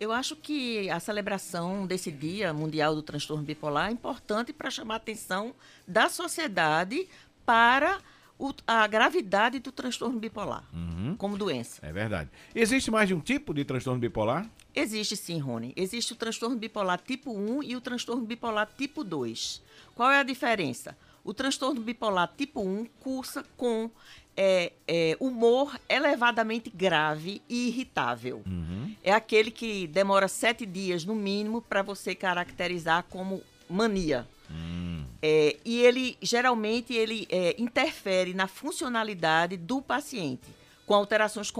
Eu 0.00 0.10
acho 0.10 0.34
que 0.34 0.90
a 0.90 0.98
celebração 0.98 1.86
desse 1.86 2.10
Dia 2.10 2.52
Mundial 2.52 2.92
do 2.92 3.04
Transtorno 3.04 3.44
Bipolar 3.44 3.88
é 3.88 3.92
importante 3.92 4.52
para 4.52 4.68
chamar 4.68 4.94
a 4.94 4.96
atenção 4.96 5.54
da 5.86 6.08
sociedade 6.08 7.06
para 7.44 8.00
o, 8.38 8.52
a 8.66 8.86
gravidade 8.86 9.58
do 9.58 9.72
transtorno 9.72 10.18
bipolar 10.18 10.64
uhum. 10.72 11.14
como 11.16 11.36
doença. 11.36 11.84
É 11.84 11.92
verdade. 11.92 12.30
Existe 12.54 12.90
mais 12.90 13.08
de 13.08 13.14
um 13.14 13.20
tipo 13.20 13.54
de 13.54 13.64
transtorno 13.64 13.98
bipolar? 14.00 14.48
Existe 14.74 15.16
sim, 15.16 15.38
Rony. 15.38 15.72
Existe 15.74 16.12
o 16.12 16.16
transtorno 16.16 16.56
bipolar 16.56 17.00
tipo 17.00 17.32
1 17.32 17.62
e 17.62 17.76
o 17.76 17.80
transtorno 17.80 18.24
bipolar 18.24 18.68
tipo 18.76 19.02
2. 19.02 19.62
Qual 19.94 20.10
é 20.10 20.18
a 20.18 20.22
diferença? 20.22 20.96
O 21.24 21.32
transtorno 21.32 21.80
bipolar 21.80 22.30
tipo 22.36 22.60
1 22.60 22.86
cursa 23.00 23.44
com 23.56 23.90
é, 24.36 24.72
é, 24.86 25.16
humor 25.18 25.78
elevadamente 25.88 26.68
grave 26.68 27.40
e 27.48 27.68
irritável. 27.68 28.42
Uhum. 28.46 28.94
É 29.02 29.12
aquele 29.12 29.50
que 29.50 29.86
demora 29.86 30.28
sete 30.28 30.66
dias, 30.66 31.04
no 31.04 31.14
mínimo, 31.14 31.62
para 31.62 31.82
você 31.82 32.14
caracterizar 32.14 33.04
como 33.08 33.42
mania. 33.68 34.28
Uhum. 34.50 34.95
É, 35.22 35.56
e 35.64 35.80
ele, 35.80 36.16
geralmente, 36.20 36.92
ele 36.92 37.26
é, 37.30 37.54
interfere 37.58 38.34
na 38.34 38.46
funcionalidade 38.46 39.56
do 39.56 39.80
paciente, 39.80 40.54
com 40.84 40.94
alterações 40.94 41.52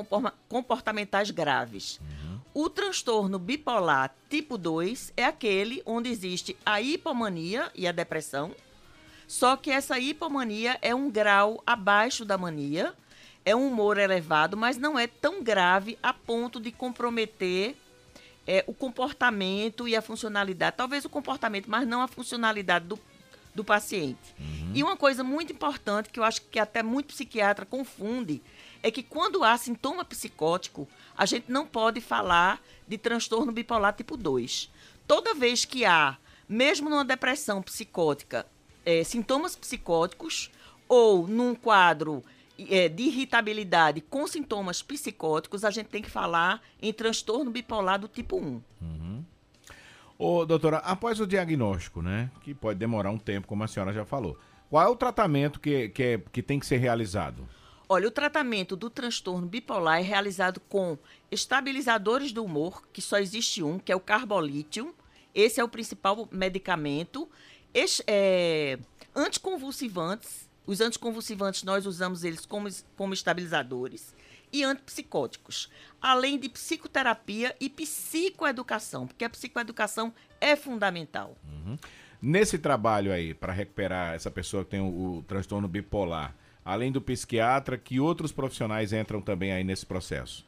comportamentais 0.49 1.31
graves. 1.31 1.99
Uhum. 2.01 2.41
O 2.55 2.71
transtorno 2.71 3.39
bipolar 3.39 4.15
tipo 4.31 4.57
2 4.57 5.13
é 5.17 5.25
aquele 5.25 5.83
onde 5.85 6.09
existe 6.09 6.57
a 6.65 6.81
hipomania 6.81 7.71
e 7.75 7.87
a 7.87 7.93
depressão, 7.93 8.55
só 9.27 9.57
que 9.57 9.71
essa 9.71 9.99
hipomania 9.99 10.79
é 10.81 10.95
um 10.95 11.11
grau 11.11 11.63
abaixo 11.67 12.25
da 12.25 12.39
mania, 12.39 12.95
é 13.45 13.55
um 13.55 13.69
humor 13.69 13.99
elevado, 13.99 14.57
mas 14.57 14.79
não 14.79 14.99
é 14.99 15.07
tão 15.07 15.43
grave 15.43 15.99
a 16.03 16.13
ponto 16.13 16.61
de 16.61 16.71
comprometer 16.71 17.77
é, 18.47 18.65
o 18.67 18.73
comportamento 18.73 19.89
e 19.89 19.97
a 19.97 20.03
funcionalidade. 20.03 20.77
Talvez 20.77 21.05
o 21.05 21.09
comportamento, 21.09 21.69
mas 21.69 21.87
não 21.87 22.01
a 22.01 22.09
funcionalidade 22.09 22.87
do, 22.87 22.99
do 23.57 23.65
paciente. 23.65 24.35
Uhum. 24.39 24.73
E 24.75 24.83
uma 24.83 24.97
coisa 24.97 25.25
muito 25.25 25.53
importante 25.53 26.11
que 26.11 26.21
eu 26.21 26.25
acho 26.25 26.43
que 26.43 26.59
até 26.59 26.83
muito 26.83 27.07
psiquiatra 27.07 27.65
confunde 27.65 28.43
é 28.83 28.91
que 28.91 29.03
quando 29.03 29.43
há 29.43 29.57
sintoma 29.57 30.05
psicótico, 30.05 30.87
a 31.17 31.27
gente 31.27 31.51
não 31.51 31.67
pode 31.67 32.01
falar 32.01 32.63
de 32.87 32.99
transtorno 32.99 33.51
bipolar 33.51 33.95
tipo 33.95 34.17
2. 34.17 34.71
Toda 35.09 35.35
vez 35.35 35.65
que 35.65 35.85
há, 35.85 36.19
mesmo 36.49 36.91
numa 36.91 37.05
depressão 37.05 37.63
psicótica, 37.63 38.47
é, 38.85 39.03
sintomas 39.03 39.57
psicóticos 39.57 40.51
ou 40.89 41.27
num 41.27 41.55
quadro 41.55 42.23
é, 42.71 42.89
de 42.89 43.05
irritabilidade 43.05 44.01
com 44.03 44.27
sintomas 44.27 44.83
psicóticos, 44.83 45.65
a 45.65 45.71
gente 45.71 45.87
tem 45.87 46.03
que 46.03 46.11
falar 46.11 46.63
em 46.81 46.93
transtorno 46.93 47.51
bipolar 47.51 47.99
do 47.99 48.07
tipo 48.07 48.37
1. 48.37 48.41
Uhum. 48.43 48.63
Ô, 50.19 50.47
doutora, 50.47 50.79
após 50.79 51.21
o 51.21 51.27
diagnóstico, 51.27 52.01
né, 52.01 52.31
que 52.43 52.55
pode 52.55 52.79
demorar 52.79 53.11
um 53.11 53.19
tempo, 53.19 53.47
como 53.47 53.63
a 53.63 53.69
senhora 53.69 53.93
já 53.93 54.05
falou, 54.05 54.39
qual 54.71 54.85
é 54.85 54.89
o 54.89 54.97
tratamento 54.97 55.61
que, 55.61 55.91
que, 55.91 56.03
é, 56.03 56.19
que 56.33 56.43
tem 56.43 56.59
que 56.59 56.67
ser 56.67 56.79
realizado? 56.79 57.47
Olha, 57.89 58.09
o 58.09 58.11
tratamento 58.11 58.75
do 58.75 58.91
transtorno 58.91 59.47
bipolar 59.47 60.01
é 60.01 60.03
realizado 60.03 60.59
com 60.69 60.99
estabilizadores 61.31 62.33
do 62.33 62.45
humor, 62.45 62.83
que 62.93 63.01
só 63.01 63.19
existe 63.19 63.63
um, 63.63 63.79
que 63.79 63.93
é 63.93 63.97
o 63.97 64.01
carbolítio. 64.01 64.93
Esse 65.33 65.61
é 65.61 65.65
o 65.65 65.69
principal 65.69 66.29
medicamento. 66.33 67.29
Es, 67.73 68.03
é, 68.07 68.79
anticonvulsivantes. 69.15 70.49
Os 70.67 70.81
anticonvulsivantes 70.81 71.63
nós 71.63 71.87
usamos 71.87 72.25
eles 72.25 72.45
como, 72.45 72.69
como 72.97 73.15
estabilizadores. 73.15 74.16
E 74.53 74.63
antipsicóticos. 74.65 75.71
Além 76.01 76.39
de 76.39 76.49
psicoterapia 76.49 77.55
e 77.61 77.69
psicoeducação, 77.69 79.07
porque 79.07 79.25
a 79.25 79.31
psicoeducação 79.31 80.13
é 80.41 80.55
fundamental. 80.57 81.37
Uhum. 81.45 81.77
Nesse 82.21 82.59
trabalho 82.59 83.13
aí, 83.13 83.35
para 83.35 83.53
recuperar 83.53 84.15
essa 84.15 84.31
pessoa 84.31 84.65
que 84.65 84.71
tem 84.71 84.81
o, 84.81 85.19
o 85.19 85.23
transtorno 85.23 85.69
bipolar, 85.69 86.35
além 86.65 86.91
do 86.91 87.01
psiquiatra, 87.01 87.79
que 87.79 88.01
outros 88.01 88.33
profissionais 88.33 88.93
entram 88.93 89.21
também 89.21 89.53
aí 89.53 89.63
nesse 89.63 89.87
processo? 89.87 90.47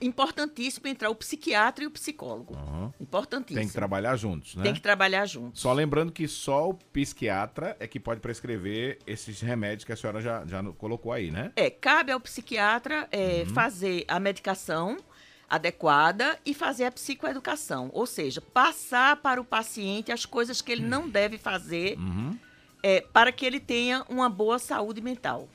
Importantíssimo 0.00 0.86
entrar 0.86 1.10
o 1.10 1.14
psiquiatra 1.14 1.84
e 1.84 1.86
o 1.86 1.90
psicólogo. 1.90 2.54
Uhum. 2.54 2.92
Importantíssimo. 3.00 3.58
Tem 3.60 3.66
que 3.68 3.74
trabalhar 3.74 4.16
juntos, 4.16 4.54
né? 4.56 4.62
Tem 4.62 4.74
que 4.74 4.80
trabalhar 4.80 5.26
juntos. 5.26 5.60
Só 5.60 5.72
lembrando 5.72 6.10
que 6.12 6.26
só 6.28 6.68
o 6.70 6.74
psiquiatra 6.74 7.76
é 7.80 7.86
que 7.86 7.98
pode 8.00 8.20
prescrever 8.20 8.98
esses 9.06 9.40
remédios 9.40 9.84
que 9.84 9.92
a 9.92 9.96
senhora 9.96 10.20
já, 10.20 10.44
já 10.46 10.62
colocou 10.74 11.12
aí, 11.12 11.30
né? 11.30 11.52
É, 11.56 11.70
cabe 11.70 12.12
ao 12.12 12.20
psiquiatra 12.20 13.08
é, 13.10 13.44
Uhum. 13.46 13.54
fazer 13.54 14.04
a 14.08 14.18
medicação 14.20 14.96
adequada 15.48 16.38
e 16.44 16.52
fazer 16.54 16.84
a 16.84 16.90
psicoeducação. 16.92 17.90
Ou 17.92 18.06
seja, 18.06 18.40
passar 18.40 19.16
para 19.16 19.40
o 19.40 19.44
paciente 19.44 20.12
as 20.12 20.26
coisas 20.26 20.60
que 20.60 20.70
ele 20.72 20.82
não 20.82 21.08
deve 21.08 21.38
fazer 21.38 21.96
Uhum. 21.98 22.36
é, 22.82 23.00
para 23.00 23.32
que 23.32 23.46
ele 23.46 23.58
tenha 23.58 24.04
uma 24.08 24.28
boa 24.28 24.58
saúde 24.58 25.00
mental. 25.00 25.48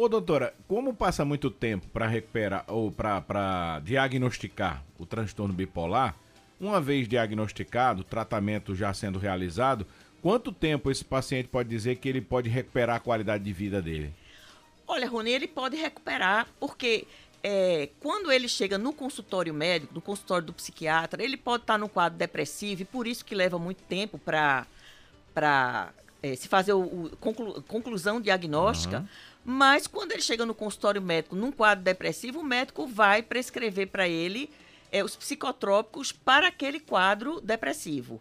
Ô, 0.00 0.08
doutora, 0.08 0.54
como 0.66 0.94
passa 0.94 1.26
muito 1.26 1.50
tempo 1.50 1.86
para 1.88 2.06
recuperar 2.06 2.64
ou 2.68 2.90
para 2.90 3.82
diagnosticar 3.84 4.82
o 4.98 5.04
transtorno 5.04 5.52
bipolar, 5.52 6.16
uma 6.58 6.80
vez 6.80 7.06
diagnosticado, 7.06 8.00
o 8.00 8.04
tratamento 8.04 8.74
já 8.74 8.94
sendo 8.94 9.18
realizado, 9.18 9.86
quanto 10.22 10.52
tempo 10.52 10.90
esse 10.90 11.04
paciente 11.04 11.48
pode 11.48 11.68
dizer 11.68 11.96
que 11.96 12.08
ele 12.08 12.22
pode 12.22 12.48
recuperar 12.48 12.96
a 12.96 12.98
qualidade 12.98 13.44
de 13.44 13.52
vida 13.52 13.82
dele? 13.82 14.10
Olha, 14.88 15.06
Rony, 15.06 15.32
ele 15.32 15.46
pode 15.46 15.76
recuperar, 15.76 16.48
porque 16.58 17.06
é, 17.42 17.90
quando 18.00 18.32
ele 18.32 18.48
chega 18.48 18.78
no 18.78 18.94
consultório 18.94 19.52
médico, 19.52 19.92
no 19.92 20.00
consultório 20.00 20.46
do 20.46 20.54
psiquiatra, 20.54 21.22
ele 21.22 21.36
pode 21.36 21.64
estar 21.64 21.76
no 21.76 21.90
quadro 21.90 22.18
depressivo, 22.18 22.80
e 22.80 22.84
por 22.86 23.06
isso 23.06 23.22
que 23.22 23.34
leva 23.34 23.58
muito 23.58 23.82
tempo 23.82 24.18
para 24.18 24.66
é, 26.22 26.34
se 26.34 26.48
fazer 26.48 26.72
o 26.72 27.10
conclu- 27.20 27.60
conclusão 27.64 28.18
diagnóstica. 28.18 29.06
Mas 29.44 29.86
quando 29.86 30.12
ele 30.12 30.22
chega 30.22 30.44
no 30.44 30.54
consultório 30.54 31.00
médico 31.00 31.34
num 31.34 31.50
quadro 31.50 31.82
depressivo, 31.82 32.40
o 32.40 32.44
médico 32.44 32.86
vai 32.86 33.22
prescrever 33.22 33.88
para 33.88 34.08
ele 34.08 34.50
é, 34.92 35.02
os 35.02 35.16
psicotrópicos 35.16 36.12
para 36.12 36.48
aquele 36.48 36.80
quadro 36.80 37.40
depressivo, 37.40 38.20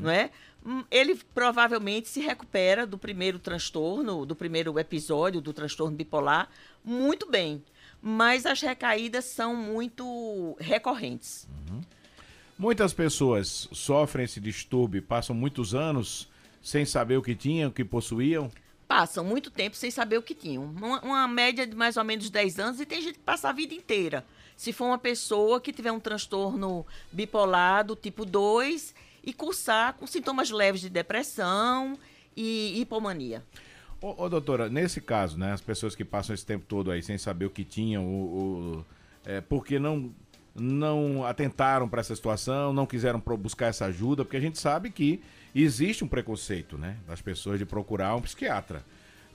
não 0.00 0.10
é? 0.10 0.30
Hum, 0.64 0.84
Ele 0.90 1.14
provavelmente 1.34 2.08
se 2.08 2.20
recupera 2.20 2.86
do 2.86 2.98
primeiro 2.98 3.38
transtorno, 3.38 4.26
do 4.26 4.34
primeiro 4.34 4.78
episódio 4.78 5.40
do 5.40 5.52
transtorno 5.52 5.96
bipolar, 5.96 6.48
muito 6.84 7.30
bem. 7.30 7.62
Mas 8.02 8.46
as 8.46 8.60
recaídas 8.60 9.24
são 9.24 9.56
muito 9.56 10.56
recorrentes. 10.60 11.48
Muitas 12.56 12.92
pessoas 12.92 13.68
sofrem 13.72 14.24
esse 14.24 14.40
distúrbio, 14.40 15.02
passam 15.02 15.34
muitos 15.34 15.74
anos 15.74 16.28
sem 16.60 16.84
saber 16.84 17.16
o 17.16 17.22
que 17.22 17.34
tinham, 17.34 17.70
o 17.70 17.72
que 17.72 17.84
possuíam. 17.84 18.50
Passam 18.98 19.22
muito 19.22 19.48
tempo 19.48 19.76
sem 19.76 19.92
saber 19.92 20.18
o 20.18 20.22
que 20.22 20.34
tinham. 20.34 20.64
Uma, 20.64 21.00
uma 21.02 21.28
média 21.28 21.64
de 21.64 21.76
mais 21.76 21.96
ou 21.96 22.02
menos 22.02 22.28
10 22.30 22.58
anos 22.58 22.80
e 22.80 22.84
tem 22.84 23.00
gente 23.00 23.14
que 23.14 23.20
passa 23.24 23.48
a 23.48 23.52
vida 23.52 23.72
inteira. 23.72 24.24
Se 24.56 24.72
for 24.72 24.86
uma 24.86 24.98
pessoa 24.98 25.60
que 25.60 25.72
tiver 25.72 25.92
um 25.92 26.00
transtorno 26.00 26.84
bipolar 27.12 27.84
do 27.84 27.94
tipo 27.94 28.24
2 28.24 28.92
e 29.22 29.32
cursar 29.32 29.94
com 29.94 30.04
sintomas 30.04 30.50
leves 30.50 30.80
de 30.80 30.90
depressão 30.90 31.96
e 32.36 32.80
hipomania. 32.80 33.44
Ô, 34.02 34.24
ô, 34.24 34.28
doutora, 34.28 34.68
nesse 34.68 35.00
caso, 35.00 35.38
né, 35.38 35.52
as 35.52 35.60
pessoas 35.60 35.94
que 35.94 36.04
passam 36.04 36.34
esse 36.34 36.44
tempo 36.44 36.64
todo 36.66 36.90
aí 36.90 37.00
sem 37.00 37.16
saber 37.16 37.46
o 37.46 37.50
que 37.50 37.62
tinham, 37.62 38.04
o, 38.04 38.78
o- 38.80 38.84
é, 39.24 39.40
porque 39.40 39.78
não, 39.78 40.12
não 40.56 41.24
atentaram 41.24 41.88
para 41.88 42.00
essa 42.00 42.16
situação, 42.16 42.72
não 42.72 42.84
quiseram 42.84 43.22
buscar 43.38 43.68
essa 43.68 43.84
ajuda, 43.84 44.24
porque 44.24 44.36
a 44.38 44.40
gente 44.40 44.58
sabe 44.58 44.90
que 44.90 45.22
existe 45.54 46.04
um 46.04 46.08
preconceito, 46.08 46.76
né, 46.76 46.96
das 47.06 47.20
pessoas 47.20 47.58
de 47.58 47.64
procurar 47.64 48.14
um 48.14 48.20
psiquiatra. 48.20 48.84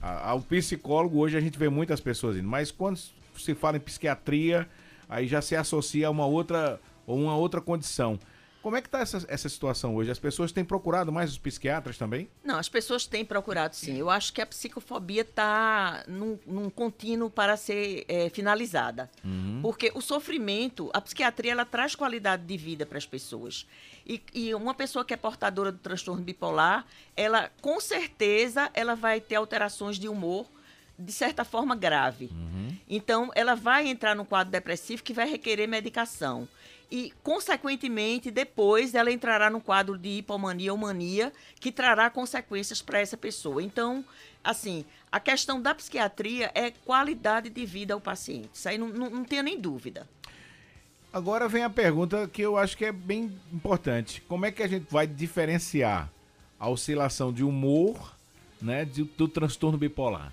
Ao 0.00 0.40
psicólogo, 0.40 1.18
hoje 1.18 1.36
a 1.36 1.40
gente 1.40 1.58
vê 1.58 1.68
muitas 1.68 1.98
pessoas 1.98 2.36
indo, 2.36 2.46
mas 2.46 2.70
quando 2.70 2.98
se 3.36 3.54
fala 3.54 3.78
em 3.78 3.80
psiquiatria, 3.80 4.68
aí 5.08 5.26
já 5.26 5.40
se 5.40 5.56
associa 5.56 6.08
a 6.08 6.10
uma 6.10 6.26
outra, 6.26 6.78
ou 7.06 7.18
uma 7.18 7.36
outra 7.36 7.60
condição. 7.60 8.18
Como 8.64 8.78
é 8.78 8.80
que 8.80 8.88
está 8.88 9.00
essa, 9.00 9.22
essa 9.28 9.46
situação 9.46 9.94
hoje? 9.94 10.10
As 10.10 10.18
pessoas 10.18 10.50
têm 10.50 10.64
procurado 10.64 11.12
mais 11.12 11.30
os 11.30 11.36
psiquiatras 11.36 11.98
também? 11.98 12.30
Não, 12.42 12.58
as 12.58 12.66
pessoas 12.66 13.06
têm 13.06 13.22
procurado 13.22 13.76
sim. 13.76 13.98
Eu 13.98 14.08
acho 14.08 14.32
que 14.32 14.40
a 14.40 14.46
psicofobia 14.46 15.20
está 15.20 16.02
num, 16.08 16.38
num 16.46 16.70
contínuo 16.70 17.28
para 17.28 17.58
ser 17.58 18.06
eh, 18.08 18.30
finalizada. 18.30 19.10
Porque 19.60 19.92
o 19.94 20.00
sofrimento, 20.00 20.88
a 20.94 21.00
psiquiatria, 21.02 21.52
ela 21.52 21.66
traz 21.66 21.94
qualidade 21.94 22.44
de 22.44 22.56
vida 22.56 22.86
para 22.86 22.96
as 22.96 23.04
pessoas. 23.04 23.66
E, 24.06 24.22
e 24.32 24.54
uma 24.54 24.72
pessoa 24.72 25.04
que 25.04 25.12
é 25.12 25.16
portadora 25.18 25.70
do 25.70 25.76
transtorno 25.76 26.22
bipolar, 26.22 26.86
ela, 27.14 27.50
com 27.60 27.78
certeza, 27.78 28.70
ela 28.72 28.94
vai 28.94 29.20
ter 29.20 29.34
alterações 29.34 29.98
de 29.98 30.08
humor 30.08 30.46
de 30.98 31.12
certa 31.12 31.44
forma 31.44 31.76
grave. 31.76 32.30
Então, 32.88 33.30
ela 33.34 33.54
vai 33.54 33.88
entrar 33.88 34.14
num 34.14 34.24
quadro 34.24 34.50
depressivo 34.50 35.02
que 35.02 35.12
vai 35.12 35.28
requerer 35.28 35.68
medicação. 35.68 36.48
E, 36.94 37.12
consequentemente, 37.24 38.30
depois 38.30 38.94
ela 38.94 39.10
entrará 39.10 39.50
num 39.50 39.58
quadro 39.58 39.98
de 39.98 40.10
hipomania 40.10 40.70
ou 40.70 40.78
mania, 40.78 41.32
que 41.58 41.72
trará 41.72 42.08
consequências 42.08 42.80
para 42.80 43.00
essa 43.00 43.16
pessoa. 43.16 43.60
Então, 43.60 44.04
assim, 44.44 44.84
a 45.10 45.18
questão 45.18 45.60
da 45.60 45.74
psiquiatria 45.74 46.52
é 46.54 46.70
qualidade 46.70 47.50
de 47.50 47.66
vida 47.66 47.94
ao 47.94 48.00
paciente. 48.00 48.50
Isso 48.54 48.68
aí 48.68 48.78
não, 48.78 48.86
não, 48.90 49.10
não 49.10 49.24
tenha 49.24 49.42
nem 49.42 49.60
dúvida. 49.60 50.08
Agora 51.12 51.48
vem 51.48 51.64
a 51.64 51.70
pergunta 51.70 52.28
que 52.28 52.42
eu 52.42 52.56
acho 52.56 52.76
que 52.76 52.84
é 52.84 52.92
bem 52.92 53.36
importante. 53.52 54.22
Como 54.28 54.46
é 54.46 54.52
que 54.52 54.62
a 54.62 54.68
gente 54.68 54.86
vai 54.88 55.04
diferenciar 55.04 56.08
a 56.60 56.68
oscilação 56.68 57.32
de 57.32 57.42
humor, 57.42 58.14
né, 58.62 58.84
de- 58.84 59.02
do 59.02 59.26
transtorno 59.26 59.76
bipolar? 59.76 60.32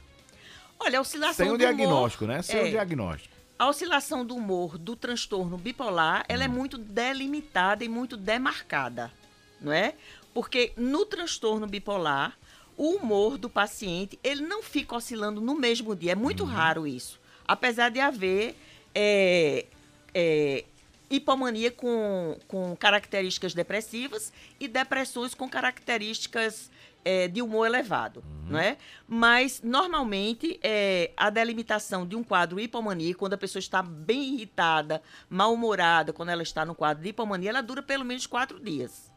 Olha, 0.80 1.00
a 1.00 1.02
oscilação 1.02 1.43
Sem 1.43 1.50
o 1.50 1.54
do 1.54 1.58
diagnóstico, 1.58 2.26
humor, 2.26 2.36
né? 2.36 2.43
Sem 2.43 2.60
é, 2.60 2.63
o 2.65 2.69
diagnóstico. 2.69 3.40
A 3.62 3.67
oscilação 3.67 4.26
do 4.26 4.36
humor 4.36 4.76
do 4.76 4.95
transtorno 4.95 5.56
bipolar, 5.56 6.26
ela 6.28 6.43
é 6.43 6.47
muito 6.47 6.80
delimitada 6.80 7.86
e 7.86 7.88
muito 7.88 8.17
demarcada, 8.17 9.13
não 9.62 9.71
é? 9.71 9.93
Porque 10.34 10.74
no 10.76 11.06
transtorno 11.06 11.67
bipolar, 11.67 12.36
o 12.76 12.95
humor 12.95 13.38
do 13.38 13.47
paciente, 13.47 14.17
ele 14.24 14.41
não 14.41 14.63
fica 14.63 14.95
oscilando 14.95 15.39
no 15.39 15.54
mesmo 15.54 15.95
dia. 15.95 16.13
É 16.13 16.15
muito 16.15 16.43
raro 16.43 16.88
isso. 16.88 17.19
Apesar 17.47 17.91
de 17.91 18.00
haver 18.00 18.56
é, 18.95 19.67
é, 20.12 20.65
hipomania 21.08 21.69
com, 21.69 22.39
com 22.47 22.76
características 22.76 23.54
depressivas 23.54 24.34
e 24.60 24.67
depressões 24.67 25.36
com 25.36 25.47
características 25.47 26.71
é, 27.04 27.28
de 27.28 27.42
humor 27.42 27.66
elevado, 27.66 28.24
não 28.48 28.60
é? 28.60 28.78
Mas, 29.08 29.62
normalmente, 29.64 30.60
é, 30.62 31.12
a 31.18 31.30
delimitação 31.30 32.06
de 32.06 32.16
um 32.16 32.24
quadro 32.24 32.60
hipomaníaco, 32.60 33.20
quando 33.20 33.34
a 33.34 33.38
pessoa 33.38 33.60
está 33.60 33.82
bem 33.82 34.36
irritada, 34.36 35.02
mal-humorada, 35.30 36.14
quando 36.14 36.30
ela 36.30 36.44
está 36.44 36.66
no 36.66 36.76
quadro 36.76 37.04
de 37.04 37.10
hipomania, 37.10 37.50
ela 37.50 37.62
dura 37.62 37.82
pelo 37.82 38.06
menos 38.06 38.28
quatro 38.28 38.60
dias. 38.60 39.12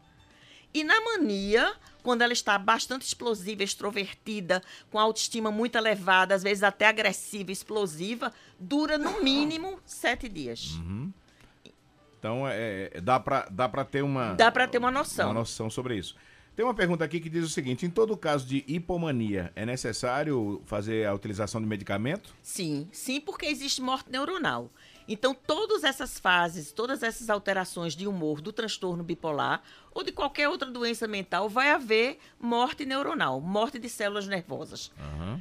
E 0.73 0.83
na 0.83 1.01
mania, 1.01 1.73
quando 2.03 2.23
ela 2.23 2.33
está 2.33 2.59
bastante 2.59 3.03
explosiva, 3.03 3.63
extrovertida, 3.63 4.61
com 4.91 4.99
autoestima 4.99 5.51
muito 5.51 5.79
elevada, 5.79 6.35
às 6.35 6.43
vezes 6.43 6.65
até 6.65 6.89
agressiva, 6.89 7.53
explosiva, 7.53 8.33
dura 8.59 8.99
no 8.99 9.23
mínimo 9.23 9.79
sete 9.85 10.29
dias. 10.29 10.77
Então, 12.19 12.49
é, 12.49 12.91
é, 12.93 13.01
dá 13.01 13.21
para 13.21 13.47
dá 13.51 13.69
pra 13.69 13.85
ter 13.85 14.03
uma... 14.03 14.35
Dá 14.35 14.51
para 14.51 14.67
ter 14.67 14.79
uma 14.79 14.91
noção. 14.91 15.29
Uma 15.29 15.35
noção 15.35 15.71
sobre 15.71 15.97
isso. 15.97 16.17
Tem 16.57 16.65
uma 16.65 16.75
pergunta 16.75 17.05
aqui 17.05 17.19
que 17.19 17.29
diz 17.29 17.45
o 17.45 17.49
seguinte: 17.49 17.85
em 17.85 17.91
todo 17.91 18.17
caso 18.17 18.47
de 18.47 18.65
hipomania, 18.69 19.53
é 19.57 19.67
necessário 19.67 20.63
fazer 20.67 21.07
a 21.07 21.13
utilização 21.13 21.61
de 21.61 21.67
medicamento? 21.67 22.33
Sim, 22.41 22.89
sim, 22.93 23.21
porque 23.21 23.47
existe 23.47 23.83
morte 23.83 24.11
neuronal. 24.11 24.71
Então, 25.07 25.35
todas 25.35 25.85
essas 25.85 26.19
fases, 26.19 26.73
todas 26.73 27.03
essas 27.03 27.29
alterações 27.29 27.95
de 27.95 28.07
humor 28.07 28.41
do 28.41 28.53
transtorno 28.53 29.03
bipolar 29.03 29.63
ou 29.93 30.03
de 30.03 30.11
qualquer 30.11 30.49
outra 30.49 30.71
doença 30.71 31.07
mental, 31.07 31.49
vai 31.49 31.71
haver 31.71 32.19
morte 32.41 32.87
neuronal, 32.87 33.39
morte 33.41 33.79
de 33.79 33.89
células 33.89 34.27
nervosas. 34.27 34.91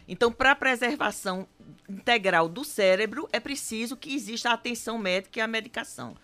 Então, 0.06 0.32
para 0.32 0.52
a 0.52 0.56
preservação 0.56 1.48
integral 1.88 2.50
do 2.50 2.66
cérebro, 2.66 3.30
é 3.32 3.40
preciso 3.40 3.96
que 3.96 4.14
exista 4.14 4.50
a 4.50 4.54
atenção 4.54 4.98
médica 4.98 5.40
e 5.40 5.42
a 5.42 5.48
medicação. 5.48 6.16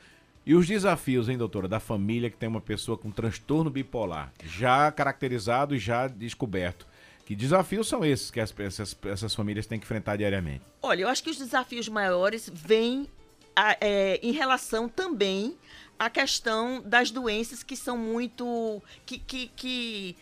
E 0.50 0.56
os 0.56 0.66
desafios, 0.66 1.30
hein, 1.30 1.38
doutora, 1.38 1.68
da 1.68 1.80
família 1.80 2.28
que 2.28 2.36
tem 2.36 2.50
uma 2.50 2.60
pessoa 2.60 2.98
com 2.98 3.12
transtorno 3.12 3.70
bipolar, 3.70 4.34
já 4.44 4.92
caracterizado 4.92 5.76
e 5.76 5.78
já 5.78 6.08
descoberto. 6.08 6.88
Que 7.24 7.36
desafios 7.36 7.88
são 7.88 8.04
esses 8.04 8.32
que 8.32 8.40
as- 8.40 8.52
essas, 8.60 8.98
essas 9.06 9.36
famílias 9.36 9.68
têm 9.68 9.78
que 9.78 9.86
enfrentar 9.86 10.16
diariamente? 10.16 10.64
Olha, 10.82 11.04
eu 11.04 11.08
acho 11.08 11.24
que 11.24 11.30
os 11.30 11.38
desafios 11.38 11.88
maiores 11.88 12.50
vêm 12.52 13.08
a- 13.56 13.78
é, 13.80 14.20
em 14.24 14.32
relação 14.32 14.90
também 14.90 15.56
à 16.00 16.10
questão 16.10 16.82
das 16.82 17.12
doenças 17.12 17.62
que 17.62 17.76
são 17.76 17.96
muito. 17.96 18.82
que, 19.06 19.20
que, 19.20 19.52
que 19.56 20.16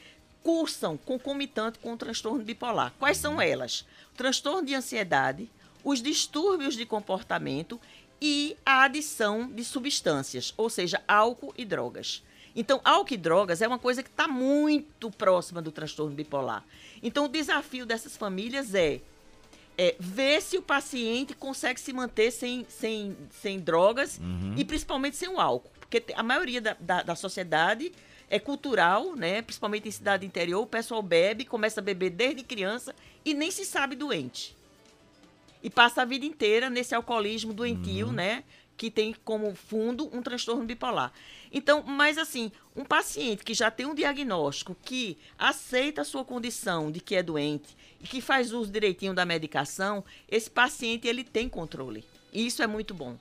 cursam 0.43 0.97
concomitante 0.97 1.79
com 1.79 1.93
o 1.93 1.97
transtorno 1.97 2.43
bipolar. 2.43 2.93
Quais 2.99 3.15
são 3.15 3.39
elas? 3.39 3.85
O 4.13 4.17
transtorno 4.17 4.65
de 4.67 4.75
ansiedade, 4.75 5.49
os 5.85 6.01
distúrbios 6.01 6.75
de 6.75 6.85
comportamento 6.85 7.79
e 8.21 8.57
a 8.65 8.83
adição 8.83 9.47
de 9.51 9.63
substâncias, 9.63 10.53
ou 10.57 10.69
seja, 10.69 11.01
álcool 11.07 11.53
e 11.57 11.63
drogas. 11.65 12.23
Então, 12.55 12.81
álcool 12.83 13.13
e 13.13 13.17
drogas 13.17 13.61
é 13.61 13.67
uma 13.67 13.77
coisa 13.77 14.01
que 14.01 14.09
está 14.09 14.27
muito 14.27 15.11
próxima 15.11 15.61
do 15.61 15.71
transtorno 15.71 16.15
bipolar. 16.15 16.63
Então, 17.03 17.25
o 17.25 17.27
desafio 17.27 17.85
dessas 17.85 18.17
famílias 18.17 18.73
é 18.73 19.01
é 19.79 19.95
ver 19.99 20.41
se 20.41 20.57
o 20.57 20.61
paciente 20.63 21.35
consegue 21.35 21.79
se 21.79 21.93
manter 21.93 22.31
sem, 22.31 22.65
sem, 22.67 23.15
sem 23.29 23.59
drogas 23.59 24.17
Uhum. 24.17 24.55
e 24.57 24.65
principalmente 24.65 25.15
sem 25.15 25.29
o 25.29 25.39
álcool. 25.39 25.69
Porque 25.79 26.03
a 26.15 26.23
maioria 26.23 26.59
da, 26.59 26.75
da, 26.79 27.03
da 27.03 27.15
sociedade 27.15 27.91
é 28.27 28.39
cultural, 28.39 29.15
né? 29.15 29.43
Principalmente 29.43 29.87
em 29.87 29.91
cidade 29.91 30.25
interior, 30.25 30.63
o 30.63 30.65
pessoal 30.65 31.03
bebe, 31.03 31.45
começa 31.45 31.79
a 31.79 31.83
beber 31.83 32.09
desde 32.09 32.41
criança 32.43 32.95
e 33.23 33.35
nem 33.35 33.51
se 33.51 33.63
sabe 33.65 33.95
doente. 33.95 34.56
E 35.63 35.69
passa 35.69 36.01
a 36.01 36.05
vida 36.05 36.25
inteira 36.25 36.69
nesse 36.69 36.93
alcoolismo 36.93 37.53
doentio, 37.53 38.11
né? 38.11 38.43
Que 38.75 38.91
tem 38.91 39.15
como 39.25 39.55
fundo 39.55 40.07
um 40.15 40.21
transtorno 40.21 40.63
bipolar. 40.63 41.11
Então, 41.51 41.81
mas 41.81 42.17
assim, 42.17 42.51
um 42.75 42.85
paciente 42.85 43.43
que 43.43 43.53
já 43.53 43.71
tem 43.71 43.85
um 43.85 43.95
diagnóstico, 43.95 44.75
que 44.83 45.17
aceita 45.37 46.01
a 46.01 46.05
sua 46.05 46.23
condição 46.23 46.91
de 46.91 46.99
que 46.99 47.15
é 47.15 47.23
doente 47.23 47.75
e 47.99 48.03
que 48.05 48.21
faz 48.21 48.51
uso 48.53 48.71
direitinho 48.71 49.13
da 49.13 49.25
medicação, 49.25 50.03
esse 50.29 50.49
paciente 50.49 51.07
ele 51.07 51.23
tem 51.23 51.49
controle. 51.49 52.03
E 52.31 52.45
isso 52.45 52.61
é 52.61 52.67
muito 52.67 52.93
bom. 52.93 53.17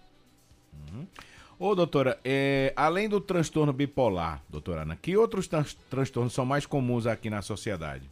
Ô, 1.59 1.75
doutora, 1.75 2.21
é, 2.23 2.73
além 2.77 3.09
do 3.09 3.19
transtorno 3.19 3.73
bipolar, 3.73 4.43
doutora 4.49 4.83
Ana, 4.83 4.95
que 4.95 5.17
outros 5.17 5.49
trans- 5.49 5.75
transtornos 5.89 6.35
são 6.35 6.45
mais 6.45 6.67
comuns 6.67 7.07
aqui 7.07 7.31
na 7.31 7.41
sociedade? 7.41 8.11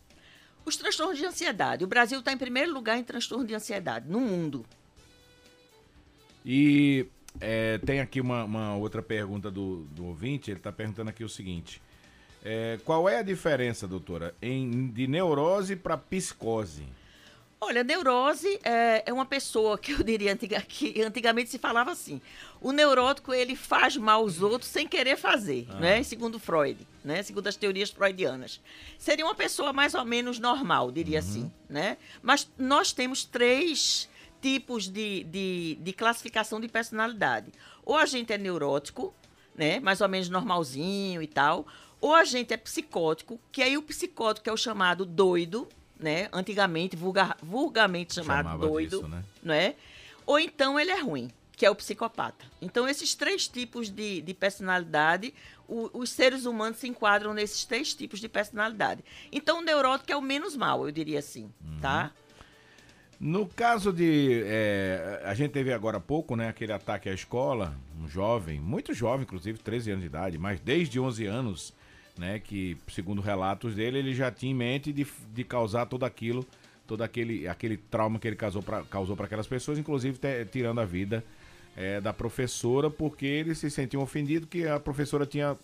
Os 0.64 0.76
transtornos 0.76 1.18
de 1.18 1.26
ansiedade. 1.26 1.84
O 1.84 1.86
Brasil 1.86 2.18
está 2.18 2.32
em 2.32 2.38
primeiro 2.38 2.72
lugar 2.72 2.98
em 2.98 3.04
transtorno 3.04 3.44
de 3.44 3.54
ansiedade 3.54 4.08
no 4.08 4.20
mundo. 4.20 4.64
E 6.44 7.06
é, 7.40 7.78
tem 7.78 8.00
aqui 8.00 8.20
uma, 8.20 8.44
uma 8.44 8.76
outra 8.76 9.02
pergunta 9.02 9.50
do, 9.50 9.84
do 9.86 10.06
ouvinte, 10.06 10.50
ele 10.50 10.58
está 10.58 10.70
perguntando 10.72 11.10
aqui 11.10 11.24
o 11.24 11.28
seguinte. 11.28 11.80
é, 12.44 12.78
qual 12.84 13.08
é 13.08 13.18
a 13.18 13.22
diferença, 13.22 13.88
doutora, 13.88 14.34
em, 14.42 14.88
de 14.88 15.06
neurose 15.06 15.74
para 15.74 15.96
psicose? 15.96 16.84
Olha, 17.66 17.82
neurose 17.82 18.58
é, 18.62 19.02
é 19.06 19.12
uma 19.12 19.24
pessoa 19.24 19.78
que 19.78 19.92
eu 19.92 20.02
diria 20.02 20.32
antiga- 20.32 20.60
que 20.60 21.00
antigamente 21.02 21.48
se 21.50 21.58
falava 21.58 21.90
assim. 21.92 22.20
O 22.60 22.72
neurótico 22.72 23.32
ele 23.32 23.56
faz 23.56 23.96
mal 23.96 24.20
aos 24.20 24.40
outros 24.42 24.70
sem 24.70 24.86
querer 24.86 25.16
fazer, 25.16 25.66
né? 25.80 26.02
Segundo 26.02 26.38
Freud, 26.38 26.86
né? 27.04 27.22
Segundo 27.22 27.46
as 27.46 27.56
teorias 27.56 27.90
freudianas. 27.90 28.60
Seria 28.98 29.24
uma 29.24 29.34
pessoa 29.34 29.72
mais 29.72 29.94
ou 29.94 30.04
menos 30.04 30.38
normal, 30.38 30.90
diria 30.92 31.18
assim, 31.18 31.50
né? 31.68 31.96
Mas 32.22 32.50
nós 32.58 32.92
temos 32.92 33.24
três 33.24 34.08
tipos 34.42 34.86
de, 34.88 35.24
de, 35.24 35.78
de 35.80 35.92
classificação 35.94 36.60
de 36.60 36.68
personalidade. 36.68 37.50
Ou 37.84 37.96
a 37.96 38.04
gente 38.04 38.32
é 38.32 38.36
neurótico, 38.38 39.14
né? 39.56 39.80
Mais 39.80 40.00
ou 40.02 40.08
menos 40.08 40.28
normalzinho 40.28 41.22
e 41.22 41.26
tal. 41.26 41.66
Ou 42.00 42.14
a 42.14 42.24
gente 42.24 42.52
é 42.52 42.56
psicótico, 42.58 43.40
que 43.50 43.62
aí 43.62 43.78
o 43.78 43.82
psicótico 43.82 44.50
é 44.50 44.52
o 44.52 44.56
chamado 44.56 45.06
doido, 45.06 45.66
né? 46.04 46.28
Antigamente, 46.32 46.94
vulgar, 46.94 47.36
vulgarmente 47.42 48.14
chamado 48.14 48.44
Chamava 48.44 48.66
doido, 48.68 48.98
disso, 48.98 49.08
né? 49.08 49.24
né? 49.42 49.74
Ou 50.26 50.38
então 50.38 50.78
ele 50.78 50.90
é 50.90 51.00
ruim, 51.00 51.30
que 51.56 51.64
é 51.66 51.70
o 51.70 51.74
psicopata. 51.74 52.44
Então, 52.62 52.86
esses 52.88 53.14
três 53.14 53.48
tipos 53.48 53.88
de, 53.90 54.20
de 54.20 54.34
personalidade, 54.34 55.34
o- 55.68 55.90
os 55.94 56.10
seres 56.10 56.44
humanos 56.46 56.78
se 56.78 56.86
enquadram 56.86 57.32
nesses 57.34 57.64
três 57.64 57.92
tipos 57.94 58.20
de 58.20 58.28
personalidade. 58.28 59.02
Então, 59.32 59.58
o 59.58 59.62
neurótico 59.62 60.12
é 60.12 60.16
o 60.16 60.22
menos 60.22 60.54
mal, 60.56 60.84
eu 60.86 60.92
diria 60.92 61.18
assim, 61.18 61.50
tá? 61.80 62.12
No 63.20 63.46
caso 63.46 63.92
de. 63.92 64.42
é, 64.44 65.22
a 65.24 65.32
gente 65.34 65.52
teve 65.52 65.72
agora 65.72 65.96
há 65.98 66.00
pouco, 66.00 66.34
né? 66.36 66.48
Aquele 66.48 66.72
ataque 66.72 67.08
à 67.08 67.14
escola, 67.14 67.74
um 67.98 68.08
jovem, 68.08 68.60
muito 68.60 68.92
jovem, 68.92 69.22
inclusive, 69.22 69.58
13 69.58 69.92
anos 69.92 70.00
de 70.02 70.06
idade, 70.08 70.36
mas 70.36 70.60
desde 70.60 70.98
11 71.00 71.24
anos, 71.24 71.72
né? 72.18 72.38
Que, 72.38 72.76
segundo 72.88 73.20
relatos 73.20 73.74
dele, 73.74 73.98
ele 73.98 74.14
já 74.14 74.30
tinha 74.30 74.52
em 74.52 74.54
mente 74.54 74.92
de, 74.92 75.06
de 75.32 75.44
causar 75.44 75.86
todo 75.86 76.04
aquilo, 76.04 76.46
todo 76.86 77.02
aquele, 77.02 77.48
aquele 77.48 77.76
trauma 77.76 78.18
que 78.18 78.28
ele 78.28 78.36
causou 78.36 78.62
para 78.62 78.82
causou 78.84 79.16
aquelas 79.20 79.46
pessoas, 79.46 79.78
inclusive 79.78 80.18
te- 80.18 80.44
tirando 80.46 80.80
a 80.80 80.84
vida 80.84 81.24
é, 81.76 82.00
da 82.00 82.12
professora, 82.12 82.90
porque 82.90 83.26
ele 83.26 83.54
se 83.54 83.70
sentiu 83.70 84.00
ofendido 84.00 84.46
que 84.46 84.66
a 84.66 84.78
professora 84.78 85.26
tinha 85.26 85.56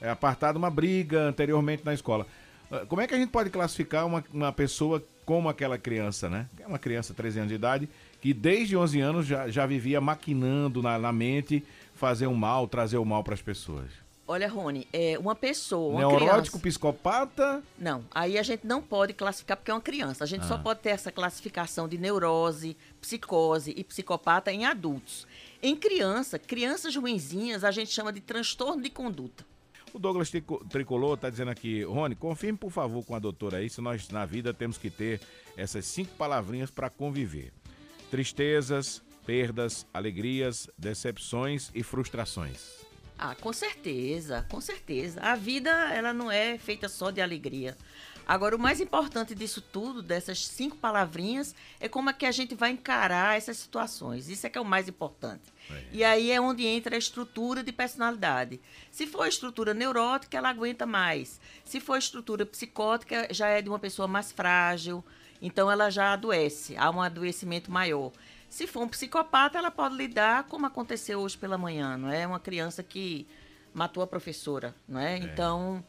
é, 0.00 0.10
apartado 0.10 0.58
uma 0.58 0.70
briga 0.70 1.22
anteriormente 1.22 1.84
na 1.84 1.94
escola. 1.94 2.26
Ah, 2.70 2.84
Como 2.86 3.00
é 3.00 3.06
que 3.06 3.14
a 3.14 3.18
gente 3.18 3.30
pode 3.30 3.50
classificar 3.50 4.06
uma, 4.06 4.22
uma 4.32 4.52
pessoa 4.52 5.02
como 5.24 5.48
aquela 5.48 5.78
criança, 5.78 6.28
né? 6.28 6.46
É 6.58 6.66
uma 6.66 6.78
criança, 6.78 7.14
13 7.14 7.38
anos 7.38 7.48
de 7.48 7.54
idade, 7.54 7.88
que 8.20 8.34
desde 8.34 8.76
11 8.76 9.00
anos 9.00 9.26
já, 9.26 9.48
já 9.48 9.64
vivia 9.64 10.00
maquinando 10.00 10.82
na, 10.82 10.98
na 10.98 11.12
mente 11.12 11.64
fazer 11.94 12.26
o 12.26 12.34
mal, 12.34 12.68
trazer 12.68 12.98
o 12.98 13.04
mal 13.04 13.24
para 13.24 13.32
as 13.32 13.40
pessoas. 13.40 14.03
Olha, 14.26 14.48
Rony, 14.48 14.88
é 14.90 15.18
uma 15.18 15.34
pessoa, 15.34 15.90
uma 15.90 15.98
Neurótico, 16.00 16.58
criança... 16.58 16.58
psicopata, 16.60 17.62
Não, 17.78 18.02
aí 18.10 18.38
a 18.38 18.42
gente 18.42 18.66
não 18.66 18.80
pode 18.80 19.12
classificar 19.12 19.54
porque 19.56 19.70
é 19.70 19.74
uma 19.74 19.80
criança. 19.82 20.24
A 20.24 20.26
gente 20.26 20.46
só 20.46 20.54
Ah. 20.54 20.58
pode 20.58 20.80
ter 20.80 20.88
essa 20.90 21.12
classificação 21.12 21.86
de 21.86 21.98
neurose, 21.98 22.74
psicose 23.02 23.74
e 23.76 23.84
psicopata 23.84 24.50
em 24.50 24.64
adultos. 24.64 25.26
Em 25.62 25.76
criança, 25.76 26.38
crianças 26.38 26.96
ruinzinhas, 26.96 27.64
a 27.64 27.70
gente 27.70 27.90
chama 27.90 28.10
de 28.12 28.20
transtorno 28.20 28.82
de 28.82 28.88
conduta. 28.88 29.44
O 29.92 29.98
Douglas 29.98 30.30
Trico- 30.30 30.64
Tricolor 30.70 31.18
tá 31.18 31.28
dizendo 31.28 31.50
aqui, 31.50 31.82
Rony, 31.84 32.14
confirme 32.16 32.58
por 32.58 32.70
favor 32.70 33.04
com 33.04 33.14
a 33.14 33.18
doutora 33.18 33.58
aí 33.58 33.68
se 33.68 33.80
nós 33.82 34.08
na 34.08 34.24
vida 34.24 34.54
temos 34.54 34.78
que 34.78 34.88
ter 34.90 35.20
essas 35.56 35.84
cinco 35.84 36.12
palavrinhas 36.16 36.70
para 36.70 36.88
conviver: 36.88 37.52
tristezas, 38.10 39.02
perdas, 39.26 39.86
alegrias, 39.92 40.68
decepções 40.78 41.70
e 41.74 41.82
frustrações. 41.82 42.83
Ah, 43.26 43.34
com 43.40 43.54
certeza, 43.54 44.44
com 44.50 44.60
certeza. 44.60 45.18
A 45.22 45.34
vida, 45.34 45.70
ela 45.70 46.12
não 46.12 46.30
é 46.30 46.58
feita 46.58 46.90
só 46.90 47.10
de 47.10 47.22
alegria. 47.22 47.74
Agora, 48.26 48.54
o 48.54 48.58
mais 48.58 48.82
importante 48.82 49.34
disso 49.34 49.62
tudo, 49.62 50.02
dessas 50.02 50.46
cinco 50.46 50.76
palavrinhas, 50.76 51.54
é 51.80 51.88
como 51.88 52.10
é 52.10 52.12
que 52.12 52.26
a 52.26 52.30
gente 52.30 52.54
vai 52.54 52.72
encarar 52.72 53.34
essas 53.34 53.56
situações. 53.56 54.28
Isso 54.28 54.46
é 54.46 54.50
que 54.50 54.58
é 54.58 54.60
o 54.60 54.64
mais 54.64 54.90
importante. 54.90 55.50
E 55.90 56.04
aí 56.04 56.30
é 56.30 56.38
onde 56.38 56.66
entra 56.66 56.96
a 56.96 56.98
estrutura 56.98 57.62
de 57.62 57.72
personalidade. 57.72 58.60
Se 58.90 59.06
for 59.06 59.26
estrutura 59.26 59.72
neurótica, 59.72 60.36
ela 60.36 60.50
aguenta 60.50 60.84
mais. 60.84 61.40
Se 61.64 61.80
for 61.80 61.96
estrutura 61.96 62.44
psicótica, 62.44 63.28
já 63.30 63.48
é 63.48 63.62
de 63.62 63.70
uma 63.70 63.78
pessoa 63.78 64.06
mais 64.06 64.32
frágil, 64.32 65.02
então 65.40 65.70
ela 65.70 65.88
já 65.88 66.12
adoece, 66.12 66.76
há 66.76 66.90
um 66.90 67.00
adoecimento 67.00 67.70
maior. 67.70 68.12
Se 68.54 68.68
for 68.68 68.84
um 68.84 68.88
psicopata, 68.88 69.58
ela 69.58 69.68
pode 69.68 69.96
lidar 69.96 70.44
como 70.44 70.64
aconteceu 70.64 71.18
hoje 71.18 71.36
pela 71.36 71.58
manhã, 71.58 71.96
não 71.96 72.08
é? 72.08 72.24
Uma 72.24 72.38
criança 72.38 72.84
que 72.84 73.26
matou 73.74 74.00
a 74.00 74.06
professora, 74.06 74.72
não 74.86 75.00
é? 75.00 75.18
Então, 75.18 75.84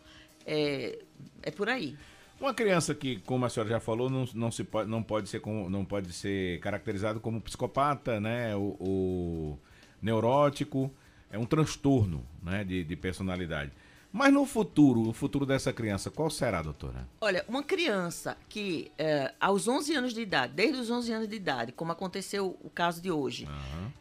é, 0.48 0.98
é 1.44 1.52
por 1.52 1.70
aí. 1.70 1.96
Uma 2.42 2.56
criança 2.56 2.96
que, 2.96 3.20
como 3.20 3.46
a 3.46 3.50
senhora 3.50 3.70
já 3.70 3.80
falou, 3.80 4.10
não, 4.10 4.28
não, 4.34 4.50
se 4.50 4.64
pode, 4.64 4.90
não, 4.90 5.04
pode 5.04 5.30
ser 5.30 5.42
como, 5.42 5.70
não 5.70 5.86
pode 5.86 6.12
ser 6.12 6.60
caracterizado 6.60 7.20
como 7.20 7.40
psicopata, 7.40 8.20
né? 8.20 8.56
O, 8.56 8.76
o 8.80 9.60
neurótico 10.02 10.92
é 11.30 11.38
um 11.38 11.46
transtorno 11.46 12.26
né? 12.42 12.64
de, 12.64 12.84
de 12.84 12.96
personalidade. 12.96 13.72
Mas 14.18 14.32
no 14.32 14.46
futuro, 14.46 15.10
o 15.10 15.12
futuro 15.12 15.46
dessa 15.46 15.74
criança, 15.74 16.10
qual 16.10 16.30
será, 16.30 16.62
doutora? 16.62 17.06
Olha, 17.20 17.44
uma 17.50 17.62
criança 17.62 18.38
que 18.48 18.90
é, 18.98 19.34
aos 19.42 19.68
11 19.68 19.94
anos 19.94 20.14
de 20.14 20.22
idade, 20.22 20.54
desde 20.56 20.80
os 20.80 20.90
11 20.90 21.12
anos 21.12 21.28
de 21.28 21.36
idade, 21.36 21.74
como 21.74 21.92
aconteceu 21.92 22.58
o 22.64 22.70
caso 22.70 23.02
de 23.02 23.12
hoje, 23.12 23.46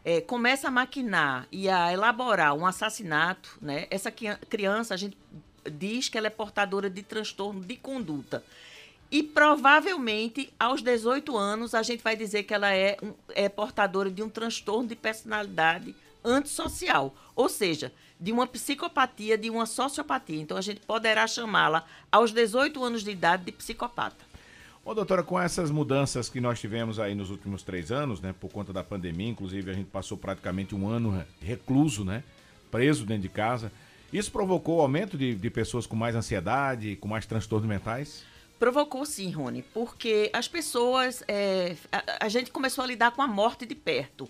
é, 0.05 0.21
começa 0.21 0.69
a 0.69 0.71
maquinar 0.71 1.49
e 1.51 1.69
a 1.69 1.93
elaborar 1.93 2.55
um 2.55 2.65
assassinato, 2.65 3.59
né? 3.61 3.89
Essa 3.91 4.13
criança, 4.13 4.95
a 4.95 4.97
gente 4.97 5.19
diz 5.73 6.09
que 6.09 6.17
ela 6.17 6.29
é 6.29 6.31
portadora 6.31 6.89
de 6.89 7.03
transtorno 7.03 7.61
de 7.61 7.75
conduta. 7.77 8.45
E 9.11 9.21
provavelmente, 9.21 10.53
aos 10.61 10.81
18 10.81 11.37
anos, 11.37 11.75
a 11.75 11.83
gente 11.83 12.05
vai 12.05 12.17
dizer 12.17 12.45
que 12.45 12.55
ela 12.55 12.73
é, 12.73 12.97
um- 13.03 13.15
é 13.31 13.49
portadora 13.49 14.09
de 14.13 14.23
um 14.23 14.29
transtorno 14.29 14.89
de 14.89 14.95
personalidade 14.95 15.93
antissocial. 16.25 17.15
Ou 17.37 17.49
seja, 17.49 17.93
de 18.19 18.33
uma 18.33 18.47
psicopatia, 18.47 19.37
de 19.37 19.51
uma 19.51 19.67
sociopatia. 19.67 20.41
Então, 20.41 20.57
a 20.57 20.61
gente 20.61 20.81
poderá 20.81 21.27
chamá-la, 21.27 21.85
aos 22.11 22.33
18 22.33 22.83
anos 22.83 23.03
de 23.05 23.11
idade, 23.11 23.45
de 23.45 23.53
psicopata. 23.53 24.25
Ô, 24.85 24.95
doutora, 24.95 25.23
com 25.23 25.41
essas 25.41 25.71
mudanças 25.71 26.29
que 26.29 26.41
nós 26.41 26.61
tivemos 26.61 27.01
aí 27.01 27.15
nos 27.15 27.31
últimos 27.31 27.63
três 27.63 27.91
anos, 27.91 28.21
né? 28.21 28.35
Por 28.39 28.51
conta 28.51 28.73
da 28.73 28.85
pandemia, 28.85 29.29
inclusive 29.31 29.71
a 29.71 29.75
gente 29.75 29.87
passou 29.89 30.19
praticamente 30.19 30.75
um 30.75 30.87
ano 30.89 31.11
re- 31.11 31.25
recluso, 31.41 32.05
né? 32.05 32.23
Preso 32.71 33.07
dentro 33.07 33.23
de 33.23 33.29
casa. 33.31 33.73
Isso 34.13 34.31
provocou 34.31 34.77
o 34.77 34.81
aumento 34.83 35.17
de, 35.17 35.35
de 35.35 35.51
pessoas 35.51 35.87
com 35.87 35.97
mais 35.97 36.15
ansiedade, 36.15 36.97
com 36.97 37.09
mais 37.09 37.25
transtornos 37.25 37.69
mentais? 37.69 38.25
Provocou 38.59 39.05
sim, 39.07 39.31
Rony, 39.31 39.63
porque 39.75 40.31
as 40.33 40.47
pessoas. 40.47 41.25
é, 41.27 41.77
a, 41.91 42.27
a 42.27 42.29
gente 42.29 42.51
começou 42.51 42.85
a 42.85 42.87
lidar 42.87 43.11
com 43.13 43.23
a 43.23 43.27
morte 43.27 43.65
de 43.67 43.75
perto. 43.75 44.29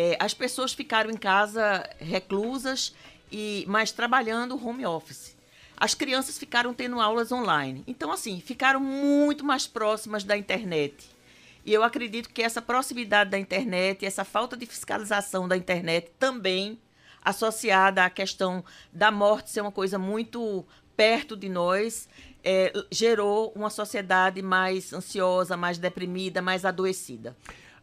É, 0.00 0.16
as 0.20 0.32
pessoas 0.32 0.72
ficaram 0.72 1.10
em 1.10 1.16
casa 1.16 1.84
reclusas, 1.98 2.94
e 3.32 3.64
mas 3.66 3.90
trabalhando 3.90 4.54
home 4.54 4.86
office. 4.86 5.36
As 5.76 5.92
crianças 5.92 6.38
ficaram 6.38 6.72
tendo 6.72 7.00
aulas 7.00 7.32
online. 7.32 7.82
Então, 7.84 8.12
assim, 8.12 8.40
ficaram 8.40 8.78
muito 8.78 9.44
mais 9.44 9.66
próximas 9.66 10.22
da 10.22 10.36
internet. 10.36 11.10
E 11.66 11.74
eu 11.74 11.82
acredito 11.82 12.30
que 12.30 12.40
essa 12.40 12.62
proximidade 12.62 13.30
da 13.30 13.40
internet, 13.40 14.06
essa 14.06 14.24
falta 14.24 14.56
de 14.56 14.66
fiscalização 14.66 15.48
da 15.48 15.56
internet 15.56 16.12
também 16.16 16.78
associada 17.20 18.04
à 18.04 18.08
questão 18.08 18.64
da 18.92 19.10
morte 19.10 19.50
ser 19.50 19.62
uma 19.62 19.72
coisa 19.72 19.98
muito 19.98 20.64
perto 20.96 21.36
de 21.36 21.48
nós, 21.48 22.08
é, 22.44 22.72
gerou 22.88 23.52
uma 23.56 23.68
sociedade 23.68 24.42
mais 24.42 24.92
ansiosa, 24.92 25.56
mais 25.56 25.76
deprimida, 25.76 26.40
mais 26.40 26.64
adoecida. 26.64 27.36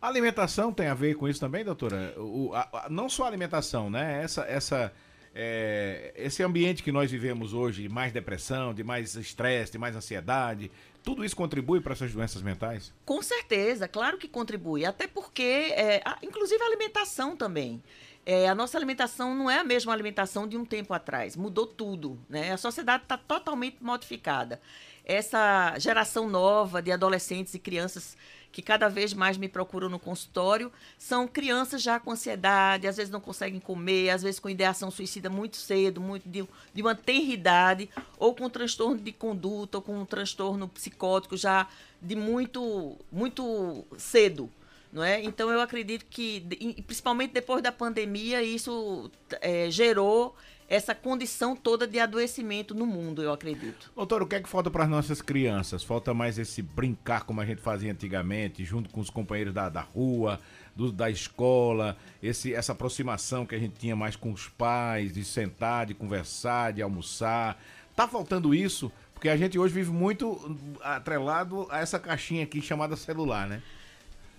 A 0.05 0.07
alimentação 0.07 0.71
tem 0.71 0.85
a 0.85 0.93
ver 0.93 1.15
com 1.15 1.27
isso 1.27 1.39
também, 1.39 1.65
doutora? 1.65 2.13
O, 2.15 2.53
a, 2.53 2.85
a, 2.85 2.89
não 2.91 3.09
só 3.09 3.23
a 3.23 3.27
alimentação, 3.27 3.89
né? 3.89 4.21
Essa, 4.23 4.43
essa, 4.43 4.93
é, 5.33 6.13
esse 6.15 6.43
ambiente 6.43 6.83
que 6.83 6.91
nós 6.91 7.09
vivemos 7.09 7.55
hoje, 7.55 7.81
de 7.81 7.89
mais 7.89 8.13
depressão, 8.13 8.71
de 8.71 8.83
mais 8.83 9.15
estresse, 9.15 9.71
de 9.71 9.79
mais 9.79 9.95
ansiedade, 9.95 10.71
tudo 11.01 11.25
isso 11.25 11.35
contribui 11.35 11.81
para 11.81 11.93
essas 11.93 12.13
doenças 12.13 12.43
mentais? 12.43 12.93
Com 13.03 13.19
certeza, 13.23 13.87
claro 13.87 14.19
que 14.19 14.27
contribui. 14.27 14.85
Até 14.85 15.07
porque, 15.07 15.73
é, 15.75 16.03
inclusive 16.21 16.61
a 16.61 16.67
alimentação 16.67 17.35
também. 17.35 17.81
É, 18.23 18.47
a 18.47 18.53
nossa 18.53 18.77
alimentação 18.77 19.33
não 19.33 19.49
é 19.49 19.57
a 19.57 19.63
mesma 19.63 19.91
alimentação 19.91 20.47
de 20.47 20.55
um 20.55 20.65
tempo 20.65 20.93
atrás. 20.93 21.35
Mudou 21.35 21.65
tudo. 21.65 22.19
Né? 22.29 22.51
A 22.51 22.57
sociedade 22.57 23.03
está 23.03 23.17
totalmente 23.17 23.77
modificada. 23.81 24.61
Essa 25.03 25.73
geração 25.79 26.29
nova 26.29 26.79
de 26.79 26.91
adolescentes 26.91 27.55
e 27.55 27.59
crianças 27.59 28.15
que 28.55 28.61
cada 28.61 28.87
vez 28.87 29.13
mais 29.13 29.35
me 29.35 29.49
procuram 29.49 29.89
no 29.89 29.99
consultório 29.99 30.71
são 30.97 31.27
crianças 31.27 31.81
já 31.81 31.99
com 31.99 32.11
ansiedade, 32.11 32.87
às 32.87 32.95
vezes 32.95 33.11
não 33.11 33.19
conseguem 33.19 33.59
comer, 33.59 34.11
às 34.11 34.23
vezes 34.23 34.39
com 34.39 34.49
ideação 34.49 34.89
suicida 34.89 35.29
muito 35.29 35.57
cedo, 35.57 35.99
muito 35.99 36.29
de, 36.29 36.47
de 36.73 36.81
uma 36.81 36.95
tenridade, 36.95 37.89
ou 38.17 38.33
com 38.33 38.49
transtorno 38.49 38.97
de 38.97 39.11
conduta, 39.11 39.79
ou 39.79 39.81
com 39.81 39.99
um 39.99 40.05
transtorno 40.05 40.69
psicótico 40.69 41.35
já 41.35 41.67
de 42.01 42.15
muito, 42.15 42.95
muito 43.11 43.83
cedo. 43.97 44.49
Não 44.95 45.03
é? 45.03 45.21
Então 45.21 45.51
eu 45.51 45.60
acredito 45.60 46.05
que, 46.05 46.39
principalmente 46.88 47.34
depois 47.34 47.62
da 47.62 47.69
pandemia, 47.69 48.41
isso 48.41 49.12
é, 49.41 49.69
gerou 49.69 50.34
essa 50.69 50.95
condição 50.95 51.53
toda 51.53 51.86
de 51.86 51.99
adoecimento 51.99 52.73
no 52.73 52.86
mundo, 52.86 53.21
eu 53.21 53.34
acredito. 53.34 53.91
Doutor, 53.93 54.21
o 54.21 54.25
que 54.25 54.36
é 54.36 54.39
que 54.39 54.47
falta 54.47 54.71
para 54.71 54.86
as 54.86 54.89
nossas 54.89 55.21
crianças? 55.21 55.84
Falta 55.84 56.13
mais 56.13 56.39
esse 56.39 56.62
brincar 56.62 57.25
como 57.25 57.41
a 57.41 57.45
gente 57.45 57.62
fazia 57.62 57.91
antigamente, 57.91 58.63
junto 58.63 58.89
com 58.89 59.01
os 59.01 59.10
companheiros 59.10 59.53
da, 59.53 59.67
da 59.67 59.81
rua, 59.81 60.39
do, 60.73 60.93
da 60.93 61.10
escola, 61.10 61.97
esse, 62.23 62.53
essa 62.53 62.71
aproximação 62.71 63.45
que 63.45 63.53
a 63.53 63.60
gente 63.60 63.77
tinha 63.77 63.97
mais 63.97 64.15
com 64.15 64.31
os 64.31 64.47
pais, 64.47 65.13
de 65.13 65.25
sentar, 65.25 65.88
de 65.88 65.93
conversar, 65.93 66.71
de 66.71 66.81
almoçar. 66.81 67.62
Tá 67.93 68.08
faltando 68.08 68.55
isso? 68.55 68.89
Porque 69.13 69.27
a 69.27 69.36
gente 69.36 69.60
hoje 69.60 69.73
vive 69.73 69.91
muito 69.91 70.58
atrelado 70.81 71.67
a 71.69 71.79
essa 71.81 71.99
caixinha 71.99 72.45
aqui 72.45 72.62
chamada 72.62 72.95
celular, 72.95 73.45
né? 73.45 73.62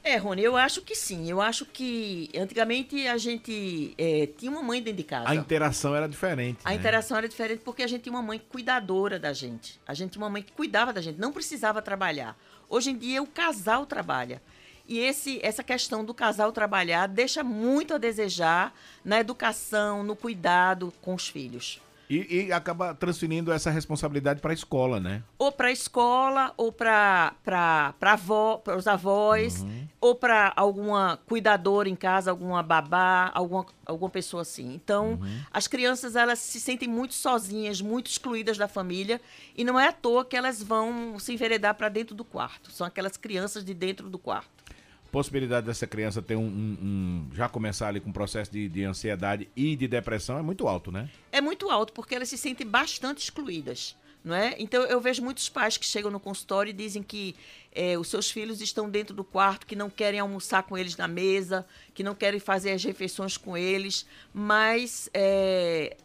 É, 0.06 0.18
Rony, 0.18 0.44
eu 0.44 0.56
acho 0.56 0.82
que 0.82 0.94
sim. 0.94 1.28
Eu 1.28 1.40
acho 1.40 1.66
que 1.66 2.30
antigamente 2.38 3.08
a 3.08 3.18
gente 3.18 3.92
é, 3.98 4.28
tinha 4.38 4.48
uma 4.48 4.62
mãe 4.62 4.80
dentro 4.80 4.98
de 4.98 5.02
casa. 5.02 5.28
A 5.28 5.34
interação 5.34 5.96
era 5.96 6.08
diferente. 6.08 6.60
A 6.64 6.70
né? 6.70 6.76
interação 6.76 7.18
era 7.18 7.28
diferente 7.28 7.62
porque 7.64 7.82
a 7.82 7.88
gente 7.88 8.02
tinha 8.02 8.12
uma 8.12 8.22
mãe 8.22 8.38
cuidadora 8.38 9.18
da 9.18 9.32
gente. 9.32 9.80
A 9.84 9.94
gente 9.94 10.12
tinha 10.12 10.22
uma 10.22 10.30
mãe 10.30 10.44
que 10.44 10.52
cuidava 10.52 10.92
da 10.92 11.00
gente, 11.00 11.18
não 11.18 11.32
precisava 11.32 11.82
trabalhar. 11.82 12.38
Hoje 12.68 12.90
em 12.90 12.96
dia 12.96 13.20
o 13.20 13.26
casal 13.26 13.84
trabalha. 13.84 14.40
E 14.86 15.00
esse, 15.00 15.40
essa 15.42 15.64
questão 15.64 16.04
do 16.04 16.14
casal 16.14 16.52
trabalhar 16.52 17.08
deixa 17.08 17.42
muito 17.42 17.92
a 17.92 17.98
desejar 17.98 18.72
na 19.04 19.18
educação, 19.18 20.04
no 20.04 20.14
cuidado 20.14 20.92
com 21.02 21.16
os 21.16 21.26
filhos. 21.26 21.80
E, 22.08 22.46
e, 22.46 22.52
acaba 22.52 22.94
transferindo 22.94 23.52
essa 23.52 23.68
responsabilidade 23.70 24.40
para 24.40 24.52
a 24.52 24.54
escola, 24.54 25.00
né? 25.00 25.22
Ou 25.36 25.50
para 25.50 25.68
a 25.68 25.72
escola, 25.72 26.54
ou 26.56 26.70
para 26.70 27.34
avó, 28.00 28.62
os 28.76 28.86
avós, 28.86 29.62
uhum. 29.62 29.85
Ou 30.00 30.14
para 30.14 30.52
alguma 30.56 31.18
cuidadora 31.26 31.88
em 31.88 31.96
casa, 31.96 32.30
alguma 32.30 32.62
babá, 32.62 33.30
alguma, 33.34 33.66
alguma 33.84 34.10
pessoa 34.10 34.42
assim. 34.42 34.74
Então, 34.74 35.18
uhum. 35.20 35.40
as 35.50 35.66
crianças 35.66 36.16
elas 36.16 36.38
se 36.38 36.60
sentem 36.60 36.88
muito 36.88 37.14
sozinhas, 37.14 37.80
muito 37.80 38.10
excluídas 38.10 38.58
da 38.58 38.68
família, 38.68 39.20
e 39.56 39.64
não 39.64 39.78
é 39.78 39.88
à 39.88 39.92
toa 39.92 40.24
que 40.24 40.36
elas 40.36 40.62
vão 40.62 41.18
se 41.18 41.32
enveredar 41.32 41.74
para 41.74 41.88
dentro 41.88 42.14
do 42.14 42.24
quarto. 42.24 42.70
São 42.70 42.86
aquelas 42.86 43.16
crianças 43.16 43.64
de 43.64 43.74
dentro 43.74 44.08
do 44.08 44.18
quarto 44.18 44.56
possibilidade 45.10 45.66
dessa 45.66 45.86
criança 45.86 46.20
ter 46.20 46.36
um, 46.36 46.42
um, 46.42 46.76
um, 46.82 47.28
já 47.32 47.48
começar 47.48 47.88
ali 47.88 48.00
com 48.00 48.10
um 48.10 48.12
processo 48.12 48.52
de, 48.52 48.68
de, 48.68 48.84
ansiedade 48.84 49.48
e 49.56 49.74
de 49.74 49.88
depressão 49.88 50.38
é 50.38 50.42
muito 50.42 50.68
alto, 50.68 50.92
né? 50.92 51.08
É 51.32 51.40
muito 51.40 51.70
alto 51.70 51.94
porque 51.94 52.14
elas 52.14 52.28
se 52.28 52.36
sentem 52.36 52.66
bastante 52.66 53.22
excluídas, 53.22 53.96
não 54.26 54.34
é? 54.34 54.56
Então 54.58 54.82
eu 54.82 55.00
vejo 55.00 55.22
muitos 55.22 55.48
pais 55.48 55.76
que 55.76 55.86
chegam 55.86 56.10
no 56.10 56.18
consultório 56.18 56.70
e 56.70 56.72
dizem 56.72 57.00
que 57.00 57.36
é, 57.70 57.96
os 57.96 58.08
seus 58.08 58.28
filhos 58.28 58.60
estão 58.60 58.90
dentro 58.90 59.14
do 59.14 59.22
quarto, 59.22 59.64
que 59.64 59.76
não 59.76 59.88
querem 59.88 60.18
almoçar 60.18 60.64
com 60.64 60.76
eles 60.76 60.96
na 60.96 61.06
mesa, 61.06 61.64
que 61.94 62.02
não 62.02 62.12
querem 62.12 62.40
fazer 62.40 62.72
as 62.72 62.82
refeições 62.82 63.36
com 63.36 63.56
eles, 63.56 64.04
mas 64.34 65.08
é, 65.14 65.96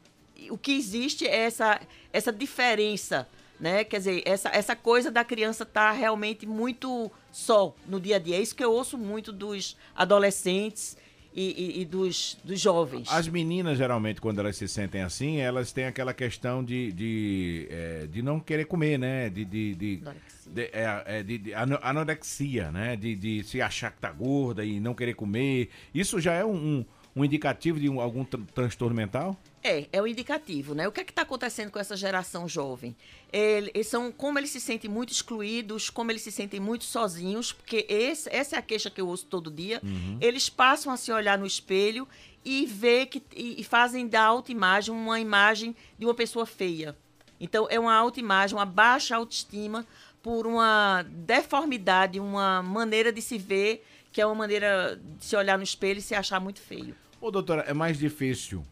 o 0.51 0.57
que 0.57 0.71
existe 0.71 1.25
é 1.27 1.35
essa 1.35 1.81
essa 2.13 2.31
diferença 2.31 3.27
né? 3.59 3.83
Quer 3.83 3.97
dizer, 3.97 4.23
essa, 4.25 4.49
essa 4.49 4.75
coisa 4.75 5.11
da 5.11 5.23
criança 5.23 5.61
estar 5.61 5.91
tá 5.91 5.97
realmente 5.97 6.47
muito 6.47 7.11
só 7.31 7.75
no 7.85 7.99
dia 7.99 8.15
a 8.15 8.19
dia. 8.19 8.37
É 8.37 8.41
isso 8.41 8.55
que 8.55 8.63
eu 8.63 8.73
ouço 8.73 8.97
muito 8.97 9.31
dos 9.31 9.77
adolescentes 9.95 10.97
e, 11.33 11.77
e, 11.77 11.81
e, 11.81 11.85
dos, 11.85 12.37
dos 12.43 12.59
jovens. 12.59 13.07
As 13.11 13.27
meninas, 13.27 13.77
geralmente, 13.77 14.19
quando 14.19 14.39
elas 14.39 14.57
se 14.57 14.67
sentem 14.67 15.01
assim, 15.01 15.37
elas 15.37 15.71
têm 15.71 15.85
aquela 15.85 16.13
questão 16.13 16.63
de, 16.63 16.91
de, 16.91 17.67
é, 17.69 18.07
de 18.11 18.21
não 18.21 18.39
querer 18.39 18.65
comer, 18.65 18.99
né? 18.99 19.29
De, 19.29 19.45
de, 19.45 19.75
de, 19.75 20.03
de, 20.47 20.61
é, 20.73 21.03
é, 21.05 21.23
de, 21.23 21.37
de 21.37 21.53
anorexia, 21.53 22.71
né? 22.71 22.95
De, 22.95 23.15
de 23.15 23.43
se 23.43 23.61
achar 23.61 23.91
que 23.91 23.99
tá 23.99 24.11
gorda 24.11 24.65
e 24.65 24.79
não 24.79 24.93
querer 24.93 25.13
comer. 25.13 25.69
Isso 25.93 26.19
já 26.19 26.33
é 26.33 26.43
um, 26.43 26.55
um, 26.55 26.85
um 27.15 27.25
indicativo 27.25 27.79
de 27.79 27.89
um, 27.89 27.99
algum 27.99 28.23
tr 28.23 28.39
transtorno 28.53 28.95
mental? 28.95 29.37
É, 29.63 29.87
é 29.91 30.01
o 30.01 30.07
indicativo, 30.07 30.73
né? 30.73 30.87
O 30.87 30.91
que 30.91 31.01
é 31.01 31.03
que 31.03 31.11
está 31.11 31.21
acontecendo 31.21 31.69
com 31.69 31.77
essa 31.77 31.95
geração 31.95 32.47
jovem? 32.47 32.95
Eles 33.31 33.87
são, 33.87 34.11
como 34.11 34.39
eles 34.39 34.49
se 34.49 34.59
sentem 34.59 34.89
muito 34.89 35.11
excluídos, 35.11 35.89
como 35.89 36.11
eles 36.11 36.21
se 36.23 36.31
sentem 36.31 36.59
muito 36.59 36.83
sozinhos, 36.83 37.53
porque 37.53 37.85
esse, 37.87 38.27
essa 38.33 38.55
é 38.55 38.59
a 38.59 38.61
queixa 38.61 38.89
que 38.89 38.99
eu 38.99 39.07
ouço 39.07 39.25
todo 39.27 39.51
dia. 39.51 39.79
Uhum. 39.83 40.17
Eles 40.19 40.49
passam 40.49 40.91
a 40.91 40.97
se 40.97 41.11
olhar 41.11 41.37
no 41.37 41.45
espelho 41.45 42.07
e 42.43 42.65
ver 42.65 43.05
que 43.05 43.21
e, 43.35 43.61
e 43.61 43.63
fazem 43.63 44.07
da 44.07 44.23
autoimagem 44.23 44.93
uma 44.93 45.19
imagem 45.19 45.75
de 45.97 46.05
uma 46.05 46.15
pessoa 46.15 46.45
feia. 46.45 46.97
Então 47.39 47.67
é 47.69 47.79
uma 47.79 47.93
autoimagem, 47.93 48.57
uma 48.57 48.65
baixa 48.65 49.15
autoestima 49.15 49.85
por 50.21 50.45
uma 50.45 51.03
deformidade, 51.03 52.19
uma 52.19 52.61
maneira 52.61 53.11
de 53.11 53.21
se 53.21 53.37
ver 53.37 53.83
que 54.11 54.21
é 54.21 54.25
uma 54.25 54.35
maneira 54.35 54.99
de 55.17 55.25
se 55.25 55.35
olhar 55.35 55.57
no 55.57 55.63
espelho 55.63 55.99
e 55.99 56.01
se 56.01 56.13
achar 56.13 56.39
muito 56.39 56.59
feio. 56.59 56.95
Ô, 57.19 57.31
doutora, 57.31 57.61
é 57.61 57.73
mais 57.73 57.97
difícil 57.97 58.65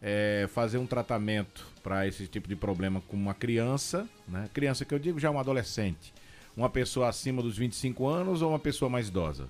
é, 0.00 0.46
fazer 0.52 0.78
um 0.78 0.86
tratamento 0.86 1.66
para 1.82 2.06
esse 2.06 2.26
tipo 2.26 2.46
de 2.46 2.54
problema 2.54 3.02
com 3.08 3.16
uma 3.16 3.34
criança, 3.34 4.08
né? 4.28 4.48
Criança 4.52 4.84
que 4.84 4.94
eu 4.94 4.98
digo 4.98 5.18
já 5.18 5.30
um 5.30 5.38
adolescente, 5.38 6.12
uma 6.56 6.68
pessoa 6.68 7.08
acima 7.08 7.42
dos 7.42 7.56
25 7.56 8.06
anos 8.06 8.42
ou 8.42 8.50
uma 8.50 8.58
pessoa 8.58 8.88
mais 8.88 9.08
idosa? 9.08 9.48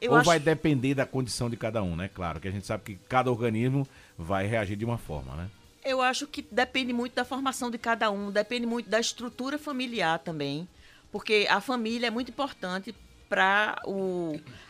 Eu 0.00 0.12
ou 0.12 0.18
acho... 0.18 0.26
vai 0.26 0.38
depender 0.38 0.94
da 0.94 1.04
condição 1.04 1.50
de 1.50 1.56
cada 1.56 1.82
um, 1.82 1.96
né? 1.96 2.08
Claro, 2.08 2.40
que 2.40 2.48
a 2.48 2.50
gente 2.50 2.66
sabe 2.66 2.84
que 2.84 2.94
cada 3.08 3.30
organismo 3.30 3.86
vai 4.16 4.46
reagir 4.46 4.76
de 4.76 4.84
uma 4.84 4.98
forma, 4.98 5.34
né? 5.34 5.50
Eu 5.84 6.02
acho 6.02 6.26
que 6.26 6.42
depende 6.42 6.92
muito 6.92 7.14
da 7.14 7.24
formação 7.24 7.70
de 7.70 7.78
cada 7.78 8.10
um, 8.10 8.30
depende 8.30 8.66
muito 8.66 8.90
da 8.90 8.98
estrutura 8.98 9.58
familiar 9.58 10.18
também, 10.18 10.68
porque 11.12 11.46
a 11.48 11.60
família 11.60 12.08
é 12.08 12.10
muito 12.10 12.30
importante 12.30 12.94
para 13.28 13.80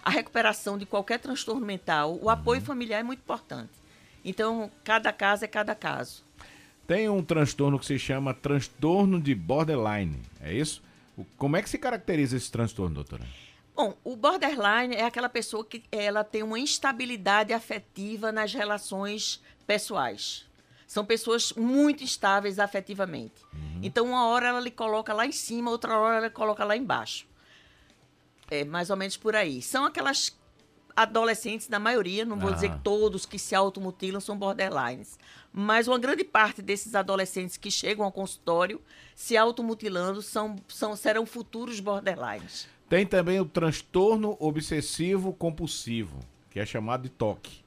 a 0.02 0.10
recuperação 0.10 0.76
de 0.78 0.86
qualquer 0.86 1.18
transtorno 1.18 1.64
mental. 1.64 2.18
O 2.20 2.30
apoio 2.30 2.60
uhum. 2.60 2.66
familiar 2.66 3.00
é 3.00 3.02
muito 3.02 3.20
importante. 3.20 3.72
Então, 4.24 4.70
cada 4.82 5.12
caso 5.12 5.44
é 5.44 5.48
cada 5.48 5.74
caso. 5.74 6.24
Tem 6.86 7.08
um 7.08 7.22
transtorno 7.22 7.78
que 7.78 7.86
se 7.86 7.98
chama 7.98 8.32
transtorno 8.32 9.20
de 9.20 9.34
borderline, 9.34 10.20
é 10.40 10.52
isso? 10.52 10.82
Como 11.36 11.56
é 11.56 11.62
que 11.62 11.68
se 11.68 11.78
caracteriza 11.78 12.36
esse 12.36 12.50
transtorno, 12.50 12.94
doutora? 12.94 13.24
Bom, 13.74 13.96
o 14.04 14.16
borderline 14.16 14.94
é 14.94 15.04
aquela 15.04 15.28
pessoa 15.28 15.64
que 15.64 15.82
ela 15.92 16.24
tem 16.24 16.42
uma 16.42 16.58
instabilidade 16.58 17.52
afetiva 17.52 18.32
nas 18.32 18.54
relações 18.54 19.42
pessoais. 19.66 20.46
São 20.86 21.04
pessoas 21.04 21.52
muito 21.52 22.04
instáveis 22.04 22.58
afetivamente. 22.58 23.34
Uhum. 23.52 23.80
Então, 23.82 24.06
uma 24.06 24.26
hora 24.28 24.48
ela 24.48 24.60
lhe 24.60 24.70
coloca 24.70 25.12
lá 25.12 25.26
em 25.26 25.32
cima, 25.32 25.70
outra 25.70 25.98
hora 25.98 26.16
ela 26.16 26.30
coloca 26.30 26.64
lá 26.64 26.76
embaixo. 26.76 27.26
É 28.50 28.64
mais 28.64 28.90
ou 28.90 28.96
menos 28.96 29.16
por 29.16 29.34
aí. 29.34 29.60
São 29.60 29.84
aquelas 29.84 30.36
adolescentes, 30.96 31.68
na 31.68 31.78
maioria, 31.78 32.24
não 32.24 32.38
vou 32.38 32.50
ah. 32.50 32.54
dizer 32.54 32.70
que 32.70 32.78
todos 32.78 33.26
que 33.26 33.38
se 33.38 33.54
automutilam 33.54 34.20
são 34.20 34.36
borderlines, 34.36 35.18
mas 35.52 35.86
uma 35.86 35.98
grande 35.98 36.24
parte 36.24 36.62
desses 36.62 36.94
adolescentes 36.94 37.58
que 37.58 37.70
chegam 37.70 38.04
ao 38.04 38.10
consultório 38.10 38.80
se 39.14 39.36
automutilando 39.36 40.22
são, 40.22 40.56
são, 40.66 40.96
serão 40.96 41.26
futuros 41.26 41.80
borderlines. 41.80 42.66
Tem 42.88 43.04
também 43.04 43.38
o 43.38 43.44
transtorno 43.44 44.36
obsessivo 44.40 45.34
compulsivo, 45.34 46.20
que 46.50 46.58
é 46.58 46.64
chamado 46.64 47.02
de 47.02 47.10
TOC. 47.10 47.64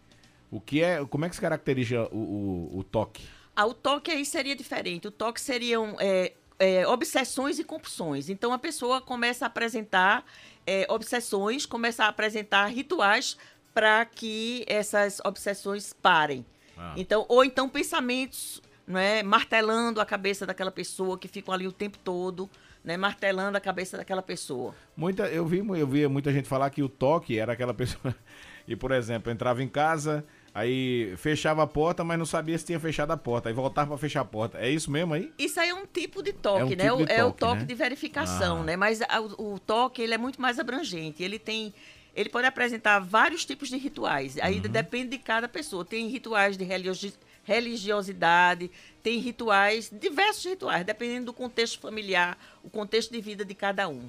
O 0.50 0.60
que 0.60 0.82
é, 0.82 1.06
como 1.06 1.26
é 1.26 1.30
que 1.30 1.36
se 1.36 1.42
caracteriza 1.42 2.08
o, 2.12 2.18
o, 2.18 2.80
o 2.80 2.84
TOC? 2.84 3.22
Ah, 3.56 3.66
o 3.66 3.74
TOC 3.74 4.10
aí 4.10 4.26
seria 4.26 4.56
diferente. 4.56 5.08
O 5.08 5.12
TOC 5.12 5.38
seriam 5.40 5.96
é, 6.00 6.34
é, 6.58 6.88
obsessões 6.88 7.60
e 7.60 7.64
compulsões. 7.64 8.30
Então 8.30 8.52
a 8.52 8.58
pessoa 8.58 9.02
começa 9.02 9.46
a 9.46 9.48
apresentar 9.48 10.26
é, 10.70 10.86
obsessões, 10.88 11.66
começar 11.66 12.06
a 12.06 12.10
apresentar 12.10 12.68
rituais 12.68 13.36
para 13.74 14.06
que 14.06 14.64
essas 14.68 15.20
obsessões 15.26 15.94
parem. 15.94 16.46
Ah. 16.78 16.94
Então, 16.96 17.26
ou 17.28 17.44
então 17.44 17.68
pensamentos 17.68 18.62
não 18.86 19.00
é? 19.00 19.24
martelando 19.24 20.00
a 20.00 20.06
cabeça 20.06 20.46
daquela 20.46 20.70
pessoa, 20.70 21.18
que 21.18 21.28
ficam 21.28 21.52
ali 21.52 21.68
o 21.68 21.72
tempo 21.72 21.98
todo, 21.98 22.48
né? 22.84 22.98
martelando 22.98 23.58
a 23.58 23.62
cabeça 23.62 23.98
daquela 23.98 24.22
pessoa. 24.22 24.76
Muita, 24.96 25.24
eu 25.28 25.44
vi, 25.44 25.58
eu 25.58 25.88
vi 25.88 26.08
muita 26.08 26.32
gente 26.32 26.48
falar 26.48 26.70
que 26.70 26.84
o 26.84 26.90
toque 26.90 27.40
era 27.40 27.54
aquela 27.54 27.74
pessoa. 27.74 28.16
E, 28.68 28.76
por 28.76 28.92
exemplo, 28.92 29.32
entrava 29.32 29.64
em 29.64 29.68
casa, 29.68 30.24
aí 30.54 31.14
fechava 31.18 31.64
a 31.64 31.68
porta, 31.68 32.04
mas 32.04 32.18
não 32.18 32.26
sabia 32.26 32.58
se 32.58 32.66
tinha 32.66 32.80
fechado 32.80 33.12
a 33.12 33.18
porta. 33.18 33.50
Aí 33.50 33.54
voltava 33.56 33.90
para 33.90 33.98
fechar 33.98 34.22
a 34.22 34.26
porta. 34.26 34.58
É 34.58 34.70
isso 34.70 34.90
mesmo 34.92 35.14
aí? 35.14 35.32
Isso 35.38 35.60
aí 35.60 35.70
é 35.70 35.74
um 35.74 35.86
tipo 35.86 36.22
de 36.24 36.34
toque, 36.34 36.62
É 36.62 36.66
um 36.66 36.70
né? 36.70 36.76
tipo 36.76 36.98
de 36.98 37.04
O- 37.04 37.08
é 37.10 37.24
o 37.24 37.28
toque, 37.28 37.40
toque 37.40 37.60
né? 37.62 37.66
de 37.66 37.76
verificação, 37.76 38.62
Ah. 38.62 38.64
né? 38.64 38.76
Mas 38.76 39.02
a- 39.02 39.22
o, 39.22 39.60
toque 39.60 40.02
ele 40.02 40.14
é 40.14 40.18
muito 40.18 40.42
mais 40.42 40.60
abrangente. 40.60 41.22
Ele 41.24 41.38
tem, 41.40 41.74
ele 42.16 42.30
pode 42.30 42.48
apresentar 42.48 43.00
vários 43.00 43.46
tipos 43.46 43.70
de 43.70 43.78
rituais. 43.78 44.38
Aí 44.42 44.56
Uhum. 44.56 44.62
depende 44.62 45.10
de 45.12 45.20
cada 45.20 45.48
pessoa. 45.48 45.86
Tem 45.86 46.08
rituais 46.08 46.58
de 46.58 46.64
religiosi- 46.64 47.14
religiosidade, 47.44 48.70
tem 49.02 49.20
rituais, 49.20 49.90
diversos 49.92 50.46
rituais, 50.46 50.86
dependendo 50.86 51.28
do 51.28 51.34
contexto 51.34 51.80
familiar, 51.80 52.38
o 52.64 52.70
contexto 52.70 53.12
de 53.12 53.22
vida 53.22 53.46
de 53.46 53.54
cada 53.56 53.88
um. 53.88 54.08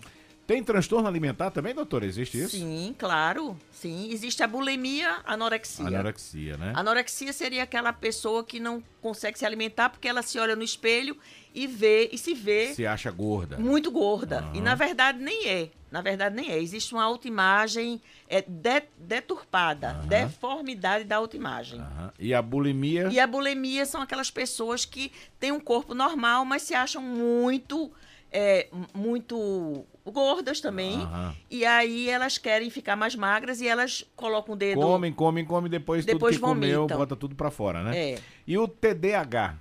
Tem 0.51 0.65
transtorno 0.65 1.07
alimentar 1.07 1.53
também, 1.53 1.73
doutora? 1.73 2.05
Existe 2.05 2.37
isso? 2.43 2.57
Sim, 2.57 2.93
claro. 2.99 3.57
Sim, 3.71 4.11
existe 4.11 4.43
a 4.43 4.49
bulimia, 4.49 5.19
anorexia. 5.25 5.87
Anorexia, 5.87 6.57
né? 6.57 6.73
Anorexia 6.75 7.33
seria 7.33 7.63
aquela 7.63 7.93
pessoa 7.93 8.43
que 8.43 8.59
não 8.59 8.83
consegue 9.01 9.39
se 9.39 9.47
alimentar 9.47 9.91
porque 9.91 10.09
ela 10.09 10.23
se 10.23 10.41
olha 10.41 10.57
no 10.57 10.65
espelho 10.65 11.17
e 11.55 11.69
vê 11.69 12.09
e 12.11 12.19
se 12.19 12.35
vê 12.35 12.75
Se 12.75 12.85
acha 12.85 13.13
gorda. 13.13 13.59
muito 13.59 13.93
gorda. 13.93 14.41
Aham. 14.41 14.57
E 14.57 14.61
na 14.61 14.75
verdade 14.75 15.21
nem 15.23 15.47
é. 15.49 15.71
Na 15.89 16.01
verdade 16.03 16.35
nem 16.35 16.51
é. 16.51 16.59
Existe 16.61 16.95
uma 16.95 17.05
autoimagem 17.05 18.03
é, 18.29 18.43
de- 18.43 18.83
deturpada, 18.99 19.91
Aham. 19.91 20.07
deformidade 20.09 21.05
da 21.05 21.15
autoimagem. 21.15 21.79
Aham. 21.79 22.13
E 22.19 22.35
a 22.35 22.43
bulimia? 22.43 23.07
E 23.13 23.21
a 23.21 23.27
bulimia 23.29 23.87
são 23.87 24.03
aquelas 24.03 24.33
pessoas 24.33 24.85
que 24.85 25.13
têm 25.39 25.53
um 25.53 25.61
corpo 25.61 25.95
normal, 25.95 26.45
mas 26.45 26.63
se 26.63 26.75
acham 26.75 27.01
muito, 27.01 27.89
é, 28.33 28.67
muito 28.93 29.87
gordas 30.05 30.61
também. 30.61 30.97
Aham. 31.01 31.35
E 31.51 31.65
aí 31.65 32.09
elas 32.09 32.39
querem 32.39 32.71
ficar 32.71 32.97
mais 32.97 33.15
magras 33.15 33.61
e 33.61 33.69
elas 33.69 34.05
colocam 34.17 34.55
o 34.55 34.57
dedo. 34.57 34.81
Comem, 34.81 35.13
comem, 35.13 35.45
comem, 35.45 35.71
depois, 35.71 36.05
Depois 36.05 36.37
tudo 36.37 36.47
que 36.47 36.55
comeu, 36.55 36.79
vomitam. 36.81 36.99
bota 36.99 37.17
tudo 37.17 37.35
pra 37.35 37.51
fora, 37.51 37.83
né? 37.83 38.13
É. 38.13 38.19
E 38.47 38.57
o 38.59 38.67
TDAH? 38.67 39.57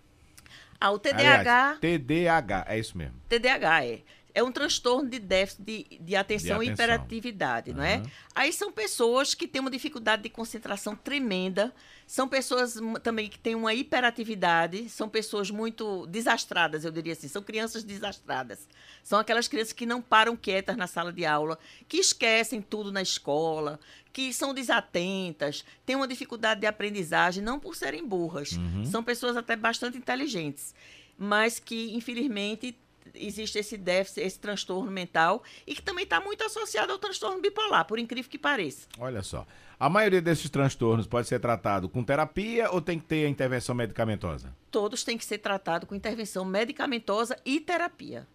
Ah, 0.80 0.92
o 0.92 1.00
TDAH. 1.00 1.20
Aliás, 1.20 1.80
TDAH, 1.80 2.66
é 2.70 2.80
isso 2.80 2.98
mesmo. 2.98 3.16
TDAH 3.28 3.86
é. 3.86 4.00
É 4.40 4.44
um 4.44 4.54
transtorno 4.54 5.10
de 5.10 5.20
déficit 5.20 5.62
de, 5.64 6.00
de 6.00 6.16
atenção 6.16 6.60
De 6.60 6.66
e 6.66 6.70
atenção. 6.70 6.74
hiperatividade, 6.74 7.74
não 7.74 7.84
é? 7.84 8.02
Aí 8.34 8.54
são 8.54 8.72
pessoas 8.72 9.34
que 9.34 9.46
têm 9.46 9.60
uma 9.60 9.70
dificuldade 9.70 10.24
de 10.24 10.30
concentração 10.30 10.96
tremenda, 10.96 11.74
são 12.08 12.26
pessoas 12.26 12.78
também 13.04 13.28
que 13.28 13.38
têm 13.38 13.54
uma 13.54 13.74
hiperatividade, 13.74 14.88
são 14.88 15.10
pessoas 15.10 15.52
muito 15.52 16.08
desastradas, 16.08 16.86
eu 16.86 16.92
diria 16.92 17.12
assim, 17.12 17.28
são 17.28 17.44
crianças 17.44 17.84
desastradas. 17.84 18.66
São 19.04 19.20
aquelas 19.20 19.50
crianças 19.50 19.74
que 19.74 19.86
não 19.86 20.02
param 20.02 20.38
quietas 20.38 20.78
na 20.78 20.88
sala 20.88 21.12
de 21.12 21.26
aula, 21.26 21.60
que 21.86 21.98
esquecem 21.98 22.62
tudo 22.62 22.94
na 22.94 23.02
escola, 23.02 23.78
que 24.14 24.32
são 24.32 24.54
desatentas, 24.54 25.66
têm 25.86 25.98
uma 25.98 26.08
dificuldade 26.08 26.62
de 26.62 26.66
aprendizagem, 26.66 27.44
não 27.44 27.60
por 27.60 27.76
serem 27.76 28.08
burras. 28.08 28.54
Uhum. 28.54 28.86
São 28.86 29.04
pessoas 29.04 29.36
até 29.36 29.58
bastante 29.58 29.98
inteligentes, 29.98 30.74
mas 31.18 31.60
que, 31.60 31.94
infelizmente, 31.94 32.74
existe 33.16 33.60
esse 33.60 33.78
déficit, 33.78 34.22
esse 34.22 34.40
transtorno 34.40 34.92
mental 34.92 35.44
e 35.66 35.76
que 35.76 35.82
também 35.82 36.04
está 36.04 36.20
muito 36.20 36.44
associado 36.44 36.92
ao 36.92 37.00
transtorno 37.00 37.42
bipolar, 37.42 37.86
por 37.86 38.00
incrível 38.00 38.30
que 38.30 38.38
pareça. 38.38 38.88
Olha 38.98 39.22
só. 39.22 39.46
A 39.80 39.90
maioria 39.90 40.22
desses 40.22 40.50
transtornos 40.50 41.08
pode 41.08 41.28
ser 41.28 41.40
tratado 41.40 41.88
com 41.88 42.04
terapia 42.04 42.70
ou 42.70 42.82
tem 42.82 43.00
que 43.00 43.06
ter 43.06 43.26
a 43.26 43.30
intervenção 43.30 43.74
medicamentosa? 43.74 44.54
Todos 44.70 45.04
têm 45.04 45.18
que 45.18 45.24
ser 45.24 45.38
tratados 45.38 45.88
com 45.88 45.96
intervenção 45.96 46.44
medicamentosa 46.44 47.38
e 47.46 47.62
terapia. 47.62 48.28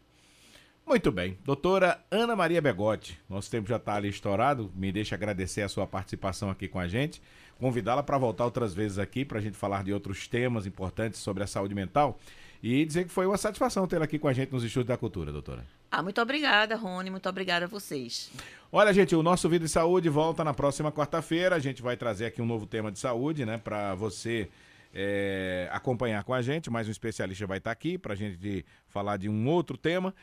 Muito 0.86 1.10
bem. 1.10 1.38
Doutora 1.44 1.98
Ana 2.10 2.36
Maria 2.36 2.60
Begotti, 2.60 3.18
nosso 3.28 3.50
tempo 3.50 3.68
já 3.68 3.76
está 3.76 3.94
ali 3.94 4.08
estourado. 4.08 4.70
Me 4.74 4.92
deixa 4.92 5.14
agradecer 5.14 5.62
a 5.62 5.68
sua 5.68 5.86
participação 5.86 6.50
aqui 6.50 6.68
com 6.68 6.78
a 6.78 6.86
gente. 6.86 7.22
Convidá-la 7.58 8.02
para 8.02 8.18
voltar 8.18 8.44
outras 8.44 8.74
vezes 8.74 8.98
aqui 8.98 9.24
para 9.24 9.38
a 9.38 9.40
gente 9.40 9.56
falar 9.56 9.82
de 9.82 9.92
outros 9.94 10.28
temas 10.28 10.66
importantes 10.66 11.20
sobre 11.20 11.42
a 11.42 11.46
saúde 11.46 11.74
mental. 11.74 12.18
E 12.66 12.82
dizer 12.82 13.04
que 13.04 13.10
foi 13.10 13.26
uma 13.26 13.36
satisfação 13.36 13.86
tê-la 13.86 14.06
aqui 14.06 14.18
com 14.18 14.26
a 14.26 14.32
gente 14.32 14.50
nos 14.50 14.64
Estúdios 14.64 14.86
da 14.88 14.96
Cultura, 14.96 15.30
doutora. 15.30 15.66
Ah, 15.92 16.02
muito 16.02 16.18
obrigada, 16.18 16.74
Rony, 16.76 17.10
muito 17.10 17.28
obrigada 17.28 17.66
a 17.66 17.68
vocês. 17.68 18.30
Olha, 18.72 18.90
gente, 18.90 19.14
o 19.14 19.22
nosso 19.22 19.50
Vida 19.50 19.66
de 19.66 19.70
Saúde 19.70 20.08
volta 20.08 20.42
na 20.42 20.54
próxima 20.54 20.90
quarta-feira. 20.90 21.56
A 21.56 21.58
gente 21.58 21.82
vai 21.82 21.94
trazer 21.94 22.24
aqui 22.24 22.40
um 22.40 22.46
novo 22.46 22.66
tema 22.66 22.90
de 22.90 22.98
saúde, 22.98 23.44
né, 23.44 23.58
para 23.58 23.94
você 23.94 24.48
é, 24.94 25.68
acompanhar 25.72 26.24
com 26.24 26.32
a 26.32 26.40
gente. 26.40 26.70
Mais 26.70 26.88
um 26.88 26.90
especialista 26.90 27.46
vai 27.46 27.58
estar 27.58 27.70
aqui 27.70 27.98
para 27.98 28.14
a 28.14 28.16
gente 28.16 28.64
falar 28.88 29.18
de 29.18 29.28
um 29.28 29.46
outro 29.46 29.76
tema. 29.76 30.14